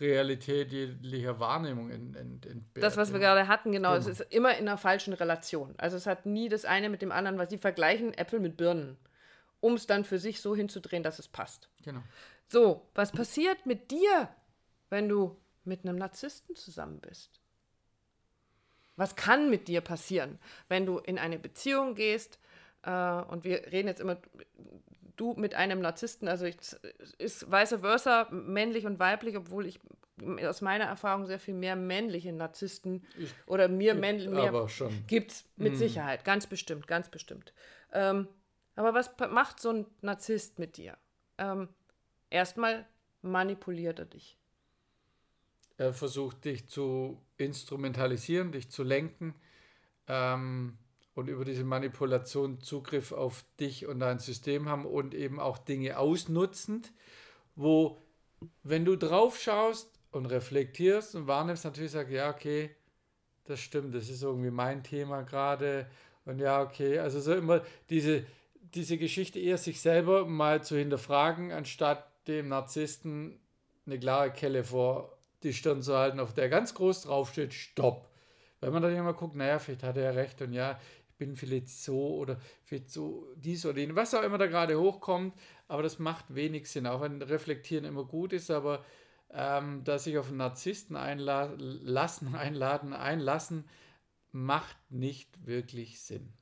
Realität 0.00 0.72
jeglicher 0.72 1.38
Wahrnehmung 1.38 1.90
ent, 1.90 2.16
ent, 2.16 2.46
entbehrt. 2.46 2.84
Das, 2.84 2.96
was 2.96 3.12
wir 3.12 3.20
gerade 3.20 3.46
hatten, 3.46 3.70
genau, 3.70 3.92
genau, 3.92 4.00
es 4.00 4.06
ist 4.08 4.32
immer 4.32 4.56
in 4.56 4.68
einer 4.68 4.78
falschen 4.78 5.12
Relation. 5.12 5.74
Also 5.78 5.96
es 5.96 6.06
hat 6.06 6.26
nie 6.26 6.48
das 6.48 6.64
eine 6.64 6.88
mit 6.88 7.00
dem 7.00 7.12
anderen, 7.12 7.38
weil 7.38 7.48
sie 7.48 7.58
vergleichen 7.58 8.12
Äpfel 8.12 8.40
mit 8.40 8.56
Birnen, 8.56 8.96
um 9.60 9.74
es 9.74 9.86
dann 9.86 10.04
für 10.04 10.18
sich 10.18 10.40
so 10.40 10.56
hinzudrehen, 10.56 11.02
dass 11.02 11.20
es 11.20 11.28
passt. 11.28 11.68
Genau. 11.84 12.02
So, 12.54 12.88
was 12.94 13.10
passiert 13.10 13.66
mit 13.66 13.90
dir, 13.90 14.28
wenn 14.88 15.08
du 15.08 15.36
mit 15.64 15.82
einem 15.82 15.96
Narzissten 15.96 16.54
zusammen 16.54 17.00
bist? 17.00 17.40
Was 18.94 19.16
kann 19.16 19.50
mit 19.50 19.66
dir 19.66 19.80
passieren, 19.80 20.38
wenn 20.68 20.86
du 20.86 20.98
in 20.98 21.18
eine 21.18 21.40
Beziehung 21.40 21.96
gehst? 21.96 22.38
Äh, 22.82 23.22
und 23.22 23.42
wir 23.42 23.72
reden 23.72 23.88
jetzt 23.88 24.00
immer, 24.00 24.18
du 25.16 25.34
mit 25.34 25.56
einem 25.56 25.80
Narzissten, 25.80 26.28
also 26.28 26.44
ich, 26.44 26.54
ist 27.18 27.50
vice 27.50 27.80
versa 27.80 28.28
männlich 28.30 28.86
und 28.86 29.00
weiblich, 29.00 29.36
obwohl 29.36 29.66
ich 29.66 29.80
aus 30.46 30.60
meiner 30.60 30.84
Erfahrung 30.84 31.26
sehr 31.26 31.40
viel 31.40 31.54
mehr 31.54 31.74
männliche 31.74 32.32
Narzissten 32.32 33.04
ich, 33.18 33.34
oder 33.48 33.66
mir 33.66 33.96
männlich 33.96 34.28
mehr 34.28 34.68
gibt 35.08 35.32
es 35.32 35.44
mit 35.56 35.72
mm. 35.72 35.76
Sicherheit, 35.76 36.24
ganz 36.24 36.46
bestimmt, 36.46 36.86
ganz 36.86 37.08
bestimmt. 37.08 37.52
Ähm, 37.92 38.28
aber 38.76 38.94
was 38.94 39.10
macht 39.28 39.58
so 39.58 39.70
ein 39.70 39.86
Narzisst 40.02 40.60
mit 40.60 40.76
dir? 40.76 40.96
Ähm, 41.36 41.68
erstmal 42.30 42.86
manipuliert 43.22 43.98
er 43.98 44.04
dich. 44.06 44.38
Er 45.76 45.92
versucht 45.92 46.44
dich 46.44 46.68
zu 46.68 47.20
instrumentalisieren, 47.36 48.52
dich 48.52 48.70
zu 48.70 48.84
lenken 48.84 49.34
ähm, 50.06 50.78
und 51.14 51.28
über 51.28 51.44
diese 51.44 51.64
Manipulation 51.64 52.60
Zugriff 52.60 53.12
auf 53.12 53.44
dich 53.58 53.86
und 53.86 54.00
dein 54.00 54.18
System 54.18 54.68
haben 54.68 54.86
und 54.86 55.14
eben 55.14 55.40
auch 55.40 55.58
Dinge 55.58 55.98
ausnutzend, 55.98 56.92
wo, 57.56 58.00
wenn 58.62 58.84
du 58.84 58.96
drauf 58.96 59.40
schaust 59.40 59.90
und 60.12 60.26
reflektierst 60.26 61.16
und 61.16 61.26
wahrnimmst, 61.26 61.64
natürlich 61.64 61.90
sagst, 61.90 62.12
ja, 62.12 62.30
okay, 62.30 62.74
das 63.44 63.60
stimmt, 63.60 63.94
das 63.94 64.08
ist 64.08 64.22
irgendwie 64.22 64.50
mein 64.50 64.84
Thema 64.84 65.22
gerade 65.22 65.90
und 66.24 66.38
ja, 66.38 66.62
okay, 66.62 66.98
also 66.98 67.20
so 67.20 67.34
immer 67.34 67.62
diese, 67.90 68.24
diese 68.74 68.96
Geschichte 68.96 69.38
eher 69.38 69.58
sich 69.58 69.80
selber 69.80 70.24
mal 70.24 70.62
zu 70.62 70.76
hinterfragen, 70.76 71.52
anstatt 71.52 72.10
dem 72.26 72.48
Narzissten 72.48 73.40
eine 73.86 73.98
klare 73.98 74.32
Kelle 74.32 74.64
vor 74.64 75.18
die 75.42 75.52
Stirn 75.52 75.82
zu 75.82 75.96
halten, 75.96 76.20
auf 76.20 76.32
der 76.32 76.48
ganz 76.48 76.74
groß 76.74 77.02
draufsteht, 77.02 77.52
Stopp. 77.52 78.08
Wenn 78.60 78.72
man 78.72 78.82
dann 78.82 78.96
immer 78.96 79.12
guckt, 79.12 79.36
naja, 79.36 79.58
vielleicht 79.58 79.82
hat 79.82 79.96
er 79.96 80.04
ja 80.04 80.10
recht 80.10 80.40
und 80.40 80.54
ja, 80.54 80.80
ich 81.10 81.14
bin 81.16 81.36
vielleicht 81.36 81.68
so 81.68 82.16
oder 82.16 82.40
vielleicht 82.64 82.90
so 82.90 83.28
dies 83.36 83.64
oder 83.66 83.78
jenes, 83.78 83.94
was 83.94 84.14
auch 84.14 84.22
immer 84.22 84.38
da 84.38 84.46
gerade 84.46 84.80
hochkommt, 84.80 85.34
aber 85.68 85.82
das 85.82 85.98
macht 85.98 86.34
wenig 86.34 86.70
Sinn, 86.70 86.86
auch 86.86 87.02
wenn 87.02 87.20
Reflektieren 87.20 87.84
immer 87.84 88.04
gut 88.04 88.32
ist, 88.32 88.50
aber 88.50 88.84
ähm, 89.30 89.84
dass 89.84 90.04
sich 90.04 90.16
auf 90.16 90.28
einen 90.28 90.38
Narzissten 90.38 90.96
einlassen, 90.96 92.34
einladen, 92.34 92.92
einlassen, 92.94 93.68
macht 94.32 94.76
nicht 94.90 95.46
wirklich 95.46 96.00
Sinn. 96.00 96.32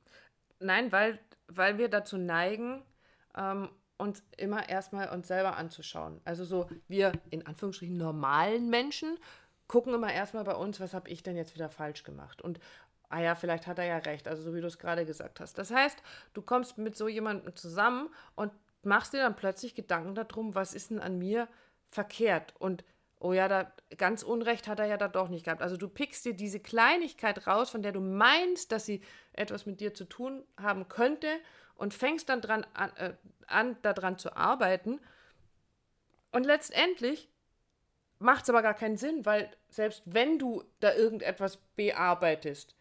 Nein, 0.59 0.91
weil, 0.91 1.19
weil 1.47 1.77
wir 1.77 1.89
dazu 1.89 2.17
neigen, 2.17 2.83
ähm, 3.35 3.69
uns 4.03 4.21
immer 4.37 4.69
erstmal 4.69 5.09
uns 5.09 5.27
selber 5.27 5.57
anzuschauen. 5.57 6.21
Also 6.25 6.45
so 6.45 6.69
wir 6.87 7.13
in 7.29 7.45
Anführungsstrichen 7.47 7.97
normalen 7.97 8.69
Menschen 8.69 9.17
gucken 9.67 9.93
immer 9.93 10.13
erstmal 10.13 10.43
bei 10.43 10.55
uns, 10.55 10.79
was 10.79 10.93
habe 10.93 11.09
ich 11.09 11.23
denn 11.23 11.37
jetzt 11.37 11.55
wieder 11.55 11.69
falsch 11.69 12.03
gemacht? 12.03 12.41
Und 12.41 12.59
ah 13.09 13.21
ja, 13.21 13.35
vielleicht 13.35 13.65
hat 13.65 13.79
er 13.79 13.85
ja 13.85 13.97
recht, 13.97 14.27
also 14.27 14.43
so 14.43 14.53
wie 14.53 14.61
du 14.61 14.67
es 14.67 14.77
gerade 14.77 15.05
gesagt 15.05 15.39
hast. 15.39 15.57
Das 15.57 15.71
heißt, 15.71 15.97
du 16.33 16.41
kommst 16.41 16.77
mit 16.77 16.97
so 16.97 17.07
jemandem 17.07 17.55
zusammen 17.55 18.09
und 18.35 18.51
machst 18.83 19.13
dir 19.13 19.19
dann 19.19 19.35
plötzlich 19.35 19.73
Gedanken 19.73 20.15
darum, 20.15 20.53
was 20.53 20.73
ist 20.73 20.91
denn 20.91 20.99
an 20.99 21.17
mir 21.17 21.47
verkehrt 21.87 22.53
und 22.59 22.83
oh 23.19 23.31
ja, 23.31 23.47
da 23.47 23.71
ganz 23.97 24.21
Unrecht 24.21 24.67
hat 24.67 24.79
er 24.79 24.85
ja 24.85 24.97
da 24.97 25.07
doch 25.07 25.29
nicht 25.29 25.45
gehabt. 25.45 25.61
Also 25.61 25.77
du 25.77 25.87
pickst 25.87 26.25
dir 26.25 26.33
diese 26.33 26.59
Kleinigkeit 26.59 27.47
raus, 27.47 27.69
von 27.69 27.81
der 27.81 27.93
du 27.93 28.01
meinst, 28.01 28.73
dass 28.73 28.85
sie 28.85 29.01
etwas 29.31 29.65
mit 29.65 29.79
dir 29.79 29.93
zu 29.93 30.03
tun 30.03 30.43
haben 30.57 30.89
könnte 30.89 31.27
und 31.75 31.93
fängst 31.93 32.29
dann 32.29 32.41
dran 32.41 32.65
an, 32.73 32.95
äh, 32.97 33.13
an 33.47 33.77
daran 33.81 34.17
zu 34.17 34.35
arbeiten. 34.35 34.99
Und 36.31 36.45
letztendlich 36.45 37.29
macht 38.19 38.43
es 38.43 38.49
aber 38.49 38.61
gar 38.61 38.73
keinen 38.73 38.97
Sinn, 38.97 39.25
weil 39.25 39.51
selbst 39.69 40.03
wenn 40.05 40.39
du 40.39 40.63
da 40.79 40.93
irgendetwas 40.93 41.57
bearbeitest, 41.75 42.75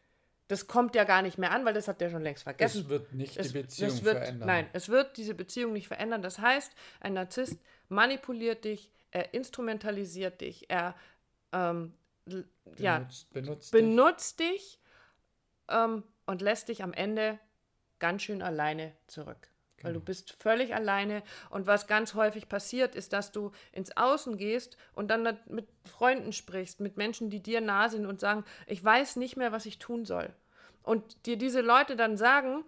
das 0.49 0.66
kommt 0.66 0.94
ja 0.94 1.04
gar 1.04 1.22
nicht 1.22 1.38
mehr 1.38 1.50
an, 1.50 1.64
weil 1.64 1.75
das 1.75 1.88
hat 1.88 2.00
der 2.00 2.11
schon 2.11 2.22
längst 2.22 2.42
vergessen. 2.42 2.82
Es 2.82 2.88
wird 2.88 3.12
nicht 3.14 3.37
es, 3.37 3.49
die 3.49 3.62
Beziehung 3.62 4.04
wird, 4.04 4.18
verändern. 4.18 4.46
Nein, 4.46 4.68
es 4.72 4.88
wird 4.88 5.16
diese 5.16 5.34
Beziehung 5.34 5.72
nicht 5.72 5.88
verändern. 5.88 6.22
Das 6.22 6.38
heißt, 6.38 6.72
ein 7.00 7.14
Narzisst 7.14 7.58
manipuliert 7.88 8.64
dich, 8.64 8.90
er 9.11 9.34
instrumentalisiert 9.34 10.40
dich, 10.40 10.68
er 10.68 10.94
ähm, 11.52 11.94
benutzt, 12.25 12.50
ja, 12.78 13.08
benutzt, 13.32 13.72
benutzt 13.72 14.40
dich, 14.40 14.49
dich 14.49 14.80
ähm, 15.68 16.02
und 16.26 16.42
lässt 16.42 16.68
dich 16.68 16.82
am 16.82 16.92
Ende 16.92 17.38
ganz 18.02 18.23
schön 18.23 18.42
alleine 18.42 18.92
zurück. 19.06 19.49
Genau. 19.76 19.87
Weil 19.87 19.92
du 19.94 20.00
genau. 20.00 20.06
bist 20.06 20.32
völlig 20.32 20.75
alleine. 20.75 21.23
Und 21.50 21.66
was 21.68 21.87
ganz 21.87 22.14
häufig 22.14 22.49
passiert, 22.49 22.97
ist, 22.97 23.12
dass 23.12 23.30
du 23.30 23.52
ins 23.71 23.97
Außen 23.97 24.37
gehst 24.37 24.76
und 24.92 25.09
dann 25.09 25.38
mit 25.47 25.68
Freunden 25.85 26.32
sprichst, 26.32 26.80
mit 26.80 26.97
Menschen, 26.97 27.30
die 27.30 27.40
dir 27.40 27.61
nah 27.61 27.88
sind 27.88 28.04
und 28.04 28.21
sagen, 28.21 28.44
ich 28.66 28.82
weiß 28.85 29.16
nicht 29.16 29.37
mehr, 29.37 29.52
was 29.52 29.66
ich 29.66 29.78
tun 29.78 30.04
soll. 30.04 30.35
Und 30.82 31.26
dir 31.26 31.37
diese 31.37 31.61
Leute 31.61 31.94
dann 31.94 32.16
sagen, 32.16 32.64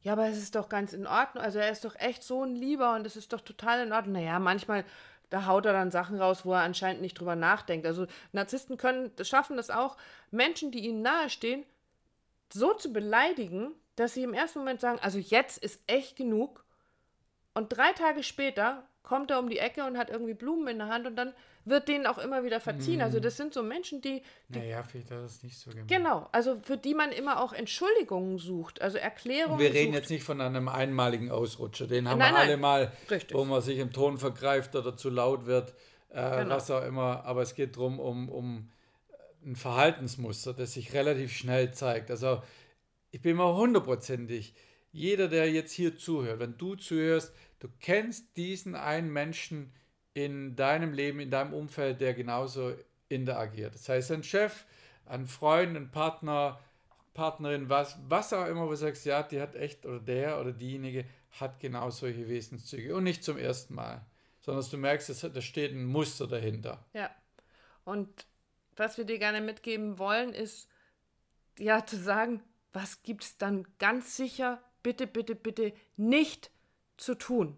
ja, 0.00 0.12
aber 0.12 0.28
es 0.28 0.38
ist 0.38 0.54
doch 0.54 0.70
ganz 0.70 0.94
in 0.94 1.06
Ordnung. 1.06 1.44
Also 1.44 1.58
er 1.58 1.70
ist 1.70 1.84
doch 1.84 1.94
echt 1.96 2.22
so 2.22 2.42
ein 2.42 2.56
Lieber 2.56 2.94
und 2.94 3.06
es 3.06 3.16
ist 3.16 3.34
doch 3.34 3.42
total 3.42 3.86
in 3.86 3.92
Ordnung. 3.92 4.14
Naja, 4.14 4.38
manchmal, 4.38 4.84
da 5.28 5.44
haut 5.46 5.66
er 5.66 5.74
dann 5.74 5.90
Sachen 5.90 6.18
raus, 6.18 6.46
wo 6.46 6.54
er 6.54 6.60
anscheinend 6.60 7.02
nicht 7.02 7.20
drüber 7.20 7.36
nachdenkt. 7.36 7.86
Also 7.86 8.06
Narzissten 8.32 8.78
können, 8.78 9.10
schaffen 9.22 9.58
das 9.58 9.68
auch, 9.68 9.98
Menschen, 10.30 10.70
die 10.70 10.86
ihnen 10.86 11.02
nahestehen, 11.02 11.64
so 12.52 12.72
zu 12.74 12.92
beleidigen, 12.92 13.74
dass 13.96 14.14
sie 14.14 14.22
im 14.22 14.34
ersten 14.34 14.60
Moment 14.60 14.80
sagen, 14.80 14.98
also 15.00 15.18
jetzt 15.18 15.58
ist 15.58 15.80
echt 15.86 16.16
genug. 16.16 16.64
Und 17.54 17.70
drei 17.70 17.92
Tage 17.92 18.22
später 18.22 18.86
kommt 19.02 19.30
er 19.30 19.38
um 19.38 19.48
die 19.48 19.58
Ecke 19.58 19.84
und 19.84 19.96
hat 19.96 20.10
irgendwie 20.10 20.34
Blumen 20.34 20.68
in 20.68 20.78
der 20.78 20.88
Hand 20.88 21.06
und 21.06 21.16
dann 21.16 21.32
wird 21.64 21.88
denen 21.88 22.06
auch 22.06 22.18
immer 22.18 22.44
wieder 22.44 22.60
verziehen. 22.60 23.00
Also 23.00 23.18
mhm. 23.18 23.22
das 23.22 23.36
sind 23.36 23.54
so 23.54 23.62
Menschen, 23.62 24.00
die... 24.00 24.22
die 24.48 24.58
naja, 24.58 24.82
vielleicht 24.82 25.10
hat 25.10 25.18
das 25.22 25.42
nicht 25.42 25.58
so 25.58 25.70
gemacht. 25.70 25.88
Genau, 25.88 26.28
also 26.32 26.60
für 26.62 26.76
die 26.76 26.94
man 26.94 27.12
immer 27.12 27.40
auch 27.40 27.52
Entschuldigungen 27.52 28.38
sucht, 28.38 28.82
also 28.82 28.98
Erklärungen 28.98 29.58
Wir 29.58 29.72
reden 29.72 29.92
sucht. 29.92 30.02
jetzt 30.02 30.10
nicht 30.10 30.24
von 30.24 30.40
einem 30.40 30.68
einmaligen 30.68 31.30
Ausrutscher, 31.30 31.86
den 31.86 32.08
haben 32.08 32.18
nein, 32.18 32.34
wir 32.34 32.40
alle 32.40 32.56
mal, 32.56 32.92
Richtig. 33.10 33.36
wo 33.36 33.44
man 33.44 33.62
sich 33.62 33.78
im 33.78 33.92
Ton 33.92 34.18
vergreift 34.18 34.76
oder 34.76 34.96
zu 34.96 35.08
laut 35.08 35.46
wird, 35.46 35.74
äh, 36.10 36.42
genau. 36.42 36.56
was 36.56 36.70
auch 36.70 36.84
immer. 36.84 37.24
Aber 37.24 37.42
es 37.42 37.54
geht 37.54 37.76
darum, 37.76 37.98
um, 37.98 38.28
um 38.28 38.70
ein 39.44 39.56
Verhaltensmuster, 39.56 40.52
das 40.52 40.74
sich 40.74 40.92
relativ 40.92 41.32
schnell 41.32 41.72
zeigt. 41.72 42.10
Also 42.10 42.42
ich 43.16 43.22
bin 43.22 43.38
mir 43.38 43.56
hundertprozentig, 43.56 44.54
jeder, 44.92 45.28
der 45.28 45.50
jetzt 45.50 45.72
hier 45.72 45.96
zuhört, 45.96 46.38
wenn 46.38 46.58
du 46.58 46.74
zuhörst, 46.74 47.34
du 47.60 47.68
kennst 47.80 48.36
diesen 48.36 48.74
einen 48.74 49.10
Menschen 49.10 49.72
in 50.12 50.54
deinem 50.54 50.92
Leben, 50.92 51.20
in 51.20 51.30
deinem 51.30 51.54
Umfeld, 51.54 52.02
der 52.02 52.12
genauso 52.12 52.74
interagiert. 53.08 53.74
Das 53.74 53.88
heißt, 53.88 54.12
ein 54.12 54.22
Chef, 54.22 54.66
ein 55.06 55.26
Freund, 55.26 55.78
ein 55.78 55.90
Partner, 55.90 56.60
Partnerin, 57.14 57.70
was, 57.70 57.98
was 58.06 58.34
auch 58.34 58.46
immer, 58.48 58.66
wo 58.66 58.70
du 58.70 58.76
sagst, 58.76 59.06
ja, 59.06 59.22
die 59.22 59.40
hat 59.40 59.56
echt, 59.56 59.86
oder 59.86 60.00
der 60.00 60.38
oder 60.38 60.52
diejenige 60.52 61.06
hat 61.40 61.58
genau 61.58 61.88
solche 61.88 62.28
Wesenszüge. 62.28 62.94
Und 62.94 63.04
nicht 63.04 63.24
zum 63.24 63.38
ersten 63.38 63.74
Mal, 63.74 64.04
sondern 64.42 64.62
du 64.70 64.76
merkst, 64.76 65.24
da 65.34 65.40
steht 65.40 65.72
ein 65.72 65.86
Muster 65.86 66.26
dahinter. 66.26 66.84
Ja. 66.92 67.10
Und 67.82 68.26
was 68.76 68.98
wir 68.98 69.06
dir 69.06 69.18
gerne 69.18 69.40
mitgeben 69.40 69.98
wollen, 69.98 70.34
ist, 70.34 70.68
ja, 71.58 71.86
zu 71.86 71.96
sagen, 71.96 72.42
was 72.76 73.02
gibt 73.02 73.24
es 73.24 73.38
dann 73.38 73.66
ganz 73.78 74.16
sicher, 74.16 74.60
bitte, 74.82 75.06
bitte, 75.06 75.34
bitte 75.34 75.72
nicht 75.96 76.50
zu 76.98 77.14
tun? 77.14 77.56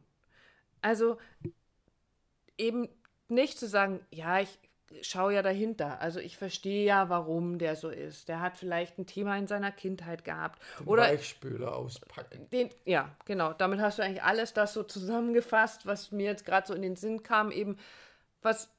Also 0.81 1.19
eben 2.57 2.89
nicht 3.27 3.59
zu 3.59 3.67
sagen, 3.67 3.99
ja, 4.13 4.39
ich 4.39 4.59
schaue 5.03 5.35
ja 5.35 5.43
dahinter. 5.43 6.01
Also 6.01 6.21
ich 6.21 6.37
verstehe 6.37 6.85
ja, 6.85 7.09
warum 7.09 7.59
der 7.59 7.75
so 7.75 7.89
ist. 7.89 8.29
Der 8.29 8.41
hat 8.41 8.57
vielleicht 8.57 8.97
ein 8.97 9.07
Thema 9.07 9.37
in 9.37 9.49
seiner 9.49 9.73
Kindheit 9.73 10.25
gehabt. 10.25 10.63
Den 10.79 10.87
oder 10.87 11.03
Weichspüler 11.03 11.75
auspacken. 11.75 12.49
Den, 12.51 12.71
ja, 12.85 13.11
genau. 13.25 13.53
Damit 13.53 13.81
hast 13.81 13.99
du 13.99 14.05
eigentlich 14.05 14.23
alles 14.23 14.55
das 14.55 14.73
so 14.73 14.85
zusammengefasst, 14.85 15.85
was 15.85 16.13
mir 16.13 16.27
jetzt 16.27 16.47
gerade 16.47 16.69
so 16.69 16.75
in 16.75 16.83
den 16.83 16.95
Sinn 16.95 17.25
kam. 17.25 17.51
Eben, 17.51 17.77
was 18.41 18.71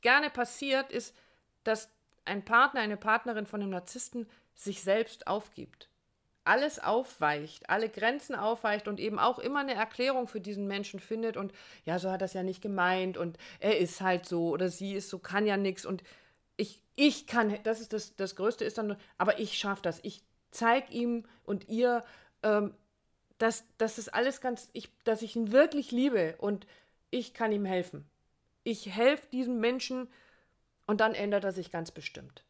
gerne 0.00 0.30
passiert, 0.30 0.90
ist, 0.90 1.14
dass 1.62 1.90
ein 2.24 2.42
Partner, 2.42 2.80
eine 2.80 2.96
Partnerin 2.96 3.46
von 3.46 3.60
einem 3.60 3.70
Narzissten 3.70 4.26
sich 4.58 4.82
selbst 4.82 5.26
aufgibt. 5.26 5.88
Alles 6.44 6.78
aufweicht, 6.78 7.70
alle 7.70 7.88
Grenzen 7.88 8.34
aufweicht 8.34 8.88
und 8.88 9.00
eben 9.00 9.18
auch 9.18 9.38
immer 9.38 9.60
eine 9.60 9.74
Erklärung 9.74 10.28
für 10.28 10.40
diesen 10.40 10.66
Menschen 10.66 10.98
findet 10.98 11.36
und 11.36 11.52
ja, 11.84 11.98
so 11.98 12.10
hat 12.10 12.22
es 12.22 12.32
ja 12.32 12.42
nicht 12.42 12.62
gemeint 12.62 13.16
und 13.16 13.38
er 13.60 13.78
ist 13.78 14.00
halt 14.00 14.26
so 14.26 14.48
oder 14.48 14.68
sie 14.68 14.94
ist 14.94 15.10
so, 15.10 15.18
kann 15.18 15.46
ja 15.46 15.56
nichts 15.56 15.86
und 15.86 16.02
ich, 16.56 16.82
ich 16.96 17.26
kann, 17.26 17.58
das 17.62 17.80
ist 17.80 17.92
das, 17.92 18.16
das 18.16 18.34
Größte 18.34 18.64
ist 18.64 18.78
dann, 18.78 18.96
aber 19.16 19.38
ich 19.38 19.58
schaffe 19.58 19.82
das. 19.82 20.00
Ich 20.02 20.22
zeige 20.50 20.92
ihm 20.92 21.24
und 21.44 21.68
ihr, 21.68 22.04
ähm, 22.42 22.74
dass, 23.38 23.64
das 23.76 24.08
alles 24.08 24.40
ganz, 24.40 24.70
ich, 24.72 24.90
dass 25.04 25.22
ich 25.22 25.36
ihn 25.36 25.52
wirklich 25.52 25.92
liebe 25.92 26.34
und 26.38 26.66
ich 27.10 27.32
kann 27.34 27.52
ihm 27.52 27.64
helfen. 27.64 28.10
ich 28.64 28.94
helfe 28.94 29.26
diesem 29.30 29.60
Menschen 29.60 30.08
und 30.86 31.00
dann 31.00 31.14
ändert 31.14 31.44
er 31.44 31.52
sich 31.52 31.70
ganz 31.70 31.90
bestimmt. 31.90 32.44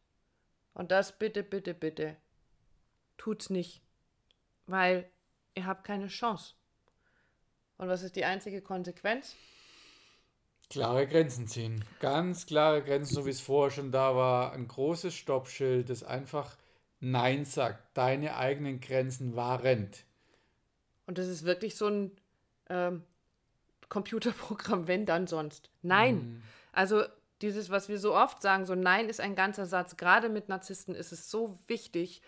Und 0.79 0.91
das 0.91 1.11
bitte, 1.11 1.43
bitte, 1.43 1.73
bitte, 1.73 2.15
tut's 3.17 3.49
nicht, 3.49 3.81
weil 4.65 5.09
ihr 5.53 5.65
habt 5.65 5.83
keine 5.83 6.07
Chance. 6.07 6.53
Und 7.77 7.89
was 7.89 8.01
ist 8.01 8.15
die 8.15 8.23
einzige 8.23 8.61
Konsequenz? 8.61 9.35
Klare 10.69 11.05
Grenzen 11.05 11.47
ziehen. 11.47 11.83
Ganz 11.99 12.45
klare 12.45 12.81
Grenzen, 12.81 13.13
so 13.13 13.25
wie 13.25 13.31
es 13.31 13.41
vorher 13.41 13.71
schon 13.71 13.91
da 13.91 14.15
war. 14.15 14.53
Ein 14.53 14.69
großes 14.69 15.13
Stoppschild, 15.13 15.89
das 15.89 16.01
einfach 16.01 16.55
Nein 17.01 17.43
sagt. 17.43 17.97
Deine 17.97 18.37
eigenen 18.37 18.79
Grenzen 18.79 19.35
wahrend. 19.35 20.05
Und 21.07 21.17
das 21.17 21.27
ist 21.27 21.43
wirklich 21.43 21.75
so 21.75 21.87
ein 21.87 22.11
ähm, 22.69 23.03
Computerprogramm, 23.89 24.87
wenn 24.87 25.05
dann 25.05 25.27
sonst. 25.27 25.71
Nein. 25.81 26.15
Mhm. 26.15 26.43
Also 26.71 27.03
dieses, 27.41 27.69
was 27.69 27.89
wir 27.89 27.99
so 27.99 28.15
oft 28.15 28.41
sagen, 28.41 28.65
so 28.65 28.75
Nein 28.75 29.09
ist 29.09 29.21
ein 29.21 29.35
ganzer 29.35 29.65
Satz. 29.65 29.97
Gerade 29.97 30.29
mit 30.29 30.49
Narzissten 30.49 30.95
ist 30.95 31.11
es 31.11 31.31
so 31.31 31.57
wichtig. 31.67 32.21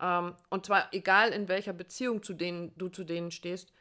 Ähm, 0.00 0.34
und 0.50 0.66
zwar 0.66 0.88
egal 0.92 1.30
in 1.30 1.48
welcher 1.48 1.72
Beziehung 1.72 2.22
zu 2.22 2.34
denen 2.34 2.72
du 2.76 2.88
zu 2.88 3.04
denen 3.04 3.30
stehst 3.30 3.72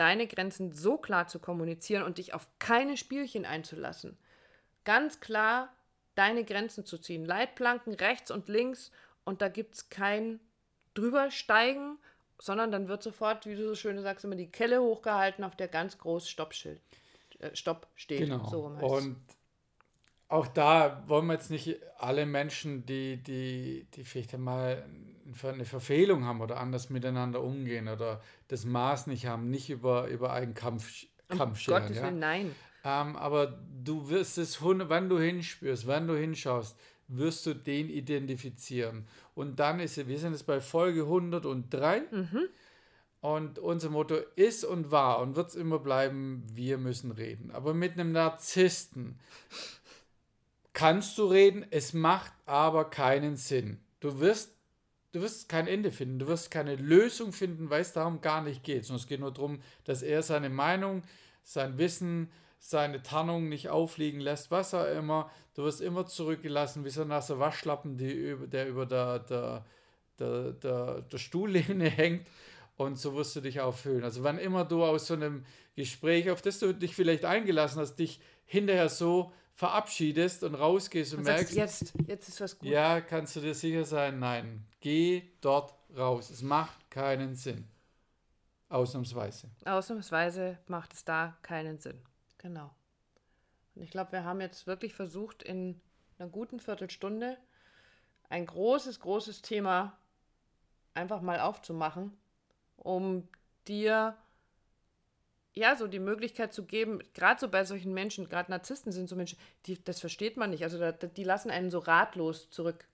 deine 0.00 0.26
Grenzen 0.26 0.72
so 0.72 0.96
klar 0.96 1.28
zu 1.28 1.38
kommunizieren 1.38 2.04
und 2.04 2.16
dich 2.16 2.32
auf 2.32 2.48
keine 2.58 2.96
Spielchen 2.96 3.44
einzulassen. 3.44 4.16
Ganz 4.84 5.20
klar 5.20 5.68
deine 6.14 6.42
Grenzen 6.42 6.86
zu 6.86 6.96
ziehen. 6.96 7.26
Leitplanken 7.26 7.92
rechts 7.92 8.30
und 8.30 8.48
links 8.48 8.92
und 9.24 9.42
da 9.42 9.48
gibt 9.48 9.74
es 9.74 9.90
kein 9.90 10.40
drübersteigen, 10.94 11.98
sondern 12.38 12.72
dann 12.72 12.88
wird 12.88 13.02
sofort, 13.02 13.44
wie 13.44 13.54
du 13.54 13.68
so 13.68 13.74
schön 13.74 14.00
sagst, 14.00 14.24
immer 14.24 14.36
die 14.36 14.50
Kelle 14.50 14.80
hochgehalten, 14.80 15.44
auf 15.44 15.54
der 15.54 15.68
ganz 15.68 15.98
groß 15.98 16.30
Stoppschild, 16.30 16.80
äh, 17.40 17.54
Stopp 17.54 17.86
steht. 17.94 18.20
Genau. 18.20 18.48
So 18.48 18.62
und 18.62 19.16
auch 20.30 20.46
da 20.46 21.02
wollen 21.06 21.26
wir 21.26 21.34
jetzt 21.34 21.50
nicht 21.50 21.76
alle 21.98 22.24
Menschen, 22.24 22.86
die, 22.86 23.16
die, 23.16 23.86
die 23.94 24.04
vielleicht 24.04 24.32
einmal 24.32 24.86
eine 25.42 25.64
Verfehlung 25.64 26.24
haben 26.24 26.40
oder 26.40 26.58
anders 26.58 26.88
miteinander 26.88 27.42
umgehen 27.42 27.88
oder 27.88 28.20
das 28.48 28.64
Maß 28.64 29.08
nicht 29.08 29.26
haben, 29.26 29.50
nicht 29.50 29.70
über, 29.70 30.06
über 30.06 30.32
einen 30.32 30.54
Kampf, 30.54 31.06
Kampf 31.28 31.42
um 31.42 31.54
scheren. 31.56 31.82
Gottes 31.82 31.96
ja? 31.96 32.10
nein. 32.10 32.54
Ähm, 32.84 33.16
aber 33.16 33.58
du 33.84 34.08
wirst 34.08 34.38
es, 34.38 34.62
wenn 34.62 35.08
du 35.08 35.18
hinspürst, 35.18 35.86
wenn 35.86 36.06
du 36.06 36.16
hinschaust, 36.16 36.78
wirst 37.08 37.44
du 37.46 37.54
den 37.54 37.90
identifizieren. 37.90 39.08
Und 39.34 39.58
dann 39.58 39.80
ist, 39.80 40.06
wir 40.06 40.18
sind 40.18 40.32
jetzt 40.32 40.46
bei 40.46 40.60
Folge 40.60 41.02
103. 41.02 42.02
Mhm. 42.10 42.48
Und 43.20 43.58
unser 43.58 43.90
Motto 43.90 44.16
ist 44.36 44.64
und 44.64 44.90
war 44.90 45.20
und 45.20 45.36
wird 45.36 45.50
es 45.50 45.54
immer 45.54 45.78
bleiben, 45.78 46.42
wir 46.46 46.78
müssen 46.78 47.10
reden. 47.10 47.50
Aber 47.50 47.74
mit 47.74 47.92
einem 47.92 48.12
Narzissten 48.12 49.18
kannst 50.72 51.18
du 51.18 51.26
reden, 51.26 51.66
es 51.70 51.92
macht 51.92 52.32
aber 52.46 52.90
keinen 52.90 53.36
Sinn. 53.36 53.78
Du 54.00 54.20
wirst, 54.20 54.54
du 55.12 55.20
wirst 55.20 55.48
kein 55.48 55.66
Ende 55.66 55.90
finden, 55.90 56.18
du 56.18 56.26
wirst 56.26 56.50
keine 56.50 56.76
Lösung 56.76 57.32
finden, 57.32 57.70
weil 57.70 57.82
es 57.82 57.92
darum 57.92 58.20
gar 58.20 58.42
nicht 58.42 58.62
geht, 58.62 58.84
sondern 58.84 59.02
es 59.02 59.08
geht 59.08 59.20
nur 59.20 59.32
darum, 59.32 59.60
dass 59.84 60.02
er 60.02 60.22
seine 60.22 60.50
Meinung, 60.50 61.02
sein 61.42 61.78
Wissen, 61.78 62.30
seine 62.58 63.02
Tarnung 63.02 63.48
nicht 63.48 63.70
aufliegen 63.70 64.20
lässt, 64.20 64.50
was 64.50 64.74
auch 64.74 64.86
immer. 64.86 65.30
Du 65.54 65.64
wirst 65.64 65.80
immer 65.80 66.06
zurückgelassen, 66.06 66.84
wie 66.84 66.90
so 66.90 67.02
ein 67.02 67.08
nasser 67.08 67.38
Waschlappen, 67.38 67.96
die 67.96 68.36
der 68.46 68.68
über 68.68 68.86
der, 68.86 69.18
der, 69.20 69.64
der, 70.18 70.52
der, 70.52 71.00
der 71.02 71.18
Stuhllehne 71.18 71.88
hängt. 71.88 72.26
Und 72.76 72.98
so 72.98 73.14
wirst 73.14 73.36
du 73.36 73.40
dich 73.40 73.60
auch 73.60 73.74
fühlen. 73.74 74.04
Also 74.04 74.22
wann 74.22 74.38
immer 74.38 74.64
du 74.64 74.84
aus 74.84 75.06
so 75.06 75.14
einem 75.14 75.44
Gespräch, 75.74 76.30
auf 76.30 76.40
das 76.40 76.60
du 76.60 76.72
dich 76.72 76.94
vielleicht 76.94 77.24
eingelassen 77.24 77.80
hast, 77.80 77.96
dich 77.96 78.20
hinterher 78.46 78.88
so 78.88 79.32
verabschiedest 79.54 80.42
und 80.44 80.54
rausgehst 80.54 81.12
und, 81.12 81.20
und 81.20 81.24
merkst, 81.26 81.54
jetzt, 81.54 81.92
jetzt 82.06 82.28
ist 82.28 82.40
was 82.40 82.58
gut. 82.58 82.68
Ja, 82.68 83.00
kannst 83.00 83.36
du 83.36 83.40
dir 83.40 83.54
sicher 83.54 83.84
sein, 83.84 84.18
nein, 84.18 84.66
geh 84.80 85.22
dort 85.40 85.74
raus. 85.96 86.30
Es 86.30 86.42
macht 86.42 86.90
keinen 86.90 87.34
Sinn. 87.34 87.68
Ausnahmsweise. 88.68 89.50
Ausnahmsweise 89.64 90.58
macht 90.66 90.94
es 90.94 91.04
da 91.04 91.36
keinen 91.42 91.78
Sinn. 91.78 92.00
Genau. 92.38 92.70
Und 93.74 93.82
ich 93.82 93.90
glaube, 93.90 94.12
wir 94.12 94.24
haben 94.24 94.40
jetzt 94.40 94.66
wirklich 94.66 94.94
versucht, 94.94 95.42
in 95.42 95.80
einer 96.18 96.28
guten 96.28 96.60
Viertelstunde 96.60 97.36
ein 98.28 98.46
großes, 98.46 99.00
großes 99.00 99.42
Thema 99.42 99.98
einfach 100.94 101.20
mal 101.20 101.40
aufzumachen, 101.40 102.16
um 102.76 103.28
dir 103.66 104.16
ja, 105.52 105.76
so 105.76 105.86
die 105.86 105.98
Möglichkeit 105.98 106.54
zu 106.54 106.64
geben, 106.64 107.00
gerade 107.12 107.40
so 107.40 107.48
bei 107.48 107.64
solchen 107.64 107.92
Menschen, 107.92 108.28
gerade 108.28 108.50
Narzissten 108.50 108.92
sind 108.92 109.08
so 109.08 109.16
Menschen, 109.16 109.38
die, 109.66 109.82
das 109.82 110.00
versteht 110.00 110.36
man 110.36 110.50
nicht. 110.50 110.62
Also 110.62 110.78
da, 110.78 110.92
die 110.92 111.24
lassen 111.24 111.50
einen 111.50 111.70
so 111.70 111.78
ratlos 111.78 112.50
zurück. 112.50 112.86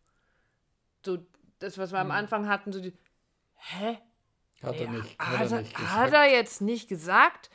So 1.05 1.19
das, 1.59 1.79
was 1.79 1.93
wir 1.93 1.99
am 1.99 2.09
hm. 2.09 2.17
Anfang 2.17 2.49
hatten, 2.49 2.73
so 2.73 2.81
die, 2.81 2.95
hä? 3.55 3.99
Hat 4.63 4.77
er 4.77 4.91
nicht. 4.91 5.19
Hat, 5.19 5.39
hat, 5.39 5.53
er, 5.53 5.61
nicht 5.61 5.79
hat 5.79 6.13
er 6.13 6.33
jetzt 6.33 6.61
nicht 6.63 6.89
gesagt? 6.89 7.51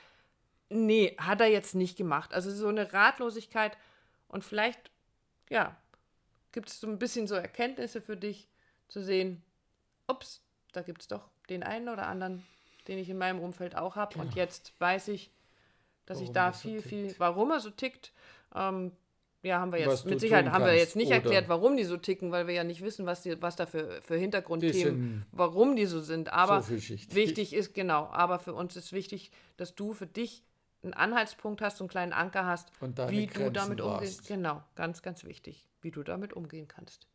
Nee, 0.69 1.17
hat 1.17 1.41
er 1.41 1.47
jetzt 1.47 1.75
nicht 1.75 1.97
gemacht. 1.97 2.33
Also 2.33 2.51
so 2.51 2.67
eine 2.67 2.93
Ratlosigkeit 2.93 3.77
und 4.27 4.43
vielleicht, 4.45 4.91
ja, 5.49 5.75
gibt 6.51 6.69
es 6.69 6.79
so 6.79 6.87
ein 6.87 6.99
bisschen 6.99 7.27
so 7.27 7.35
Erkenntnisse 7.35 8.01
für 8.01 8.15
dich, 8.15 8.47
zu 8.87 9.01
sehen, 9.01 9.41
ups, 10.07 10.43
da 10.73 10.81
gibt 10.81 11.01
es 11.01 11.07
doch 11.07 11.29
den 11.49 11.63
einen 11.63 11.89
oder 11.89 12.07
anderen 12.07 12.45
den 12.87 12.97
ich 12.97 13.09
in 13.09 13.17
meinem 13.17 13.39
Umfeld 13.39 13.75
auch 13.75 13.95
habe. 13.95 14.13
Genau. 14.13 14.25
Und 14.25 14.35
jetzt 14.35 14.73
weiß 14.79 15.09
ich, 15.09 15.31
dass 16.05 16.17
warum 16.17 16.27
ich 16.27 16.33
da 16.33 16.51
viel, 16.51 16.81
so 16.81 16.89
viel, 16.89 17.15
warum 17.17 17.51
er 17.51 17.59
so 17.59 17.69
tickt. 17.69 18.11
Ähm, 18.55 18.91
ja, 19.43 19.59
haben 19.59 19.71
wir 19.71 19.79
jetzt, 19.79 20.05
mit 20.05 20.19
Sicherheit 20.19 20.51
haben 20.51 20.65
wir 20.65 20.75
jetzt 20.75 20.95
nicht 20.95 21.09
erklärt, 21.09 21.49
warum 21.49 21.75
die 21.75 21.83
so 21.83 21.97
ticken, 21.97 22.31
weil 22.31 22.45
wir 22.45 22.53
ja 22.53 22.63
nicht 22.63 22.81
wissen, 22.83 23.07
was, 23.07 23.23
die, 23.23 23.41
was 23.41 23.55
da 23.55 23.65
für, 23.65 23.99
für 24.03 24.15
Hintergrundthemen, 24.15 25.25
warum 25.31 25.75
die 25.75 25.87
so 25.87 25.99
sind. 25.99 26.31
Aber 26.31 26.61
so 26.61 26.75
wichtig 26.75 27.53
ist, 27.53 27.73
genau, 27.73 28.05
aber 28.07 28.37
für 28.37 28.53
uns 28.53 28.75
ist 28.75 28.93
wichtig, 28.93 29.31
dass 29.57 29.73
du 29.73 29.93
für 29.93 30.05
dich 30.05 30.43
einen 30.83 30.93
Anhaltspunkt 30.93 31.61
hast, 31.61 31.79
einen 31.79 31.89
kleinen 31.89 32.13
Anker 32.13 32.45
hast, 32.45 32.71
wie 33.09 33.25
Grenzen 33.27 33.43
du 33.43 33.51
damit 33.51 33.81
umgehen 33.81 34.17
Genau, 34.27 34.63
ganz, 34.75 35.01
ganz 35.01 35.23
wichtig, 35.23 35.67
wie 35.81 35.91
du 35.91 36.03
damit 36.03 36.33
umgehen 36.33 36.67
kannst. 36.67 37.07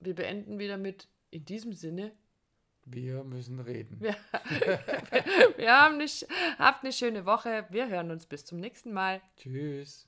Wir 0.00 0.14
beenden 0.14 0.58
wieder 0.58 0.76
mit, 0.76 1.08
in 1.30 1.44
diesem 1.44 1.72
Sinne, 1.72 2.12
wir 2.86 3.24
müssen 3.24 3.60
reden. 3.60 4.00
Wir, 4.00 4.16
wir 5.56 5.72
haben 5.72 5.96
nicht, 5.98 6.26
habt 6.58 6.84
eine 6.84 6.92
schöne 6.92 7.26
Woche. 7.26 7.66
Wir 7.70 7.88
hören 7.88 8.10
uns 8.10 8.26
bis 8.26 8.44
zum 8.44 8.58
nächsten 8.58 8.92
Mal. 8.92 9.20
Tschüss. 9.36 10.06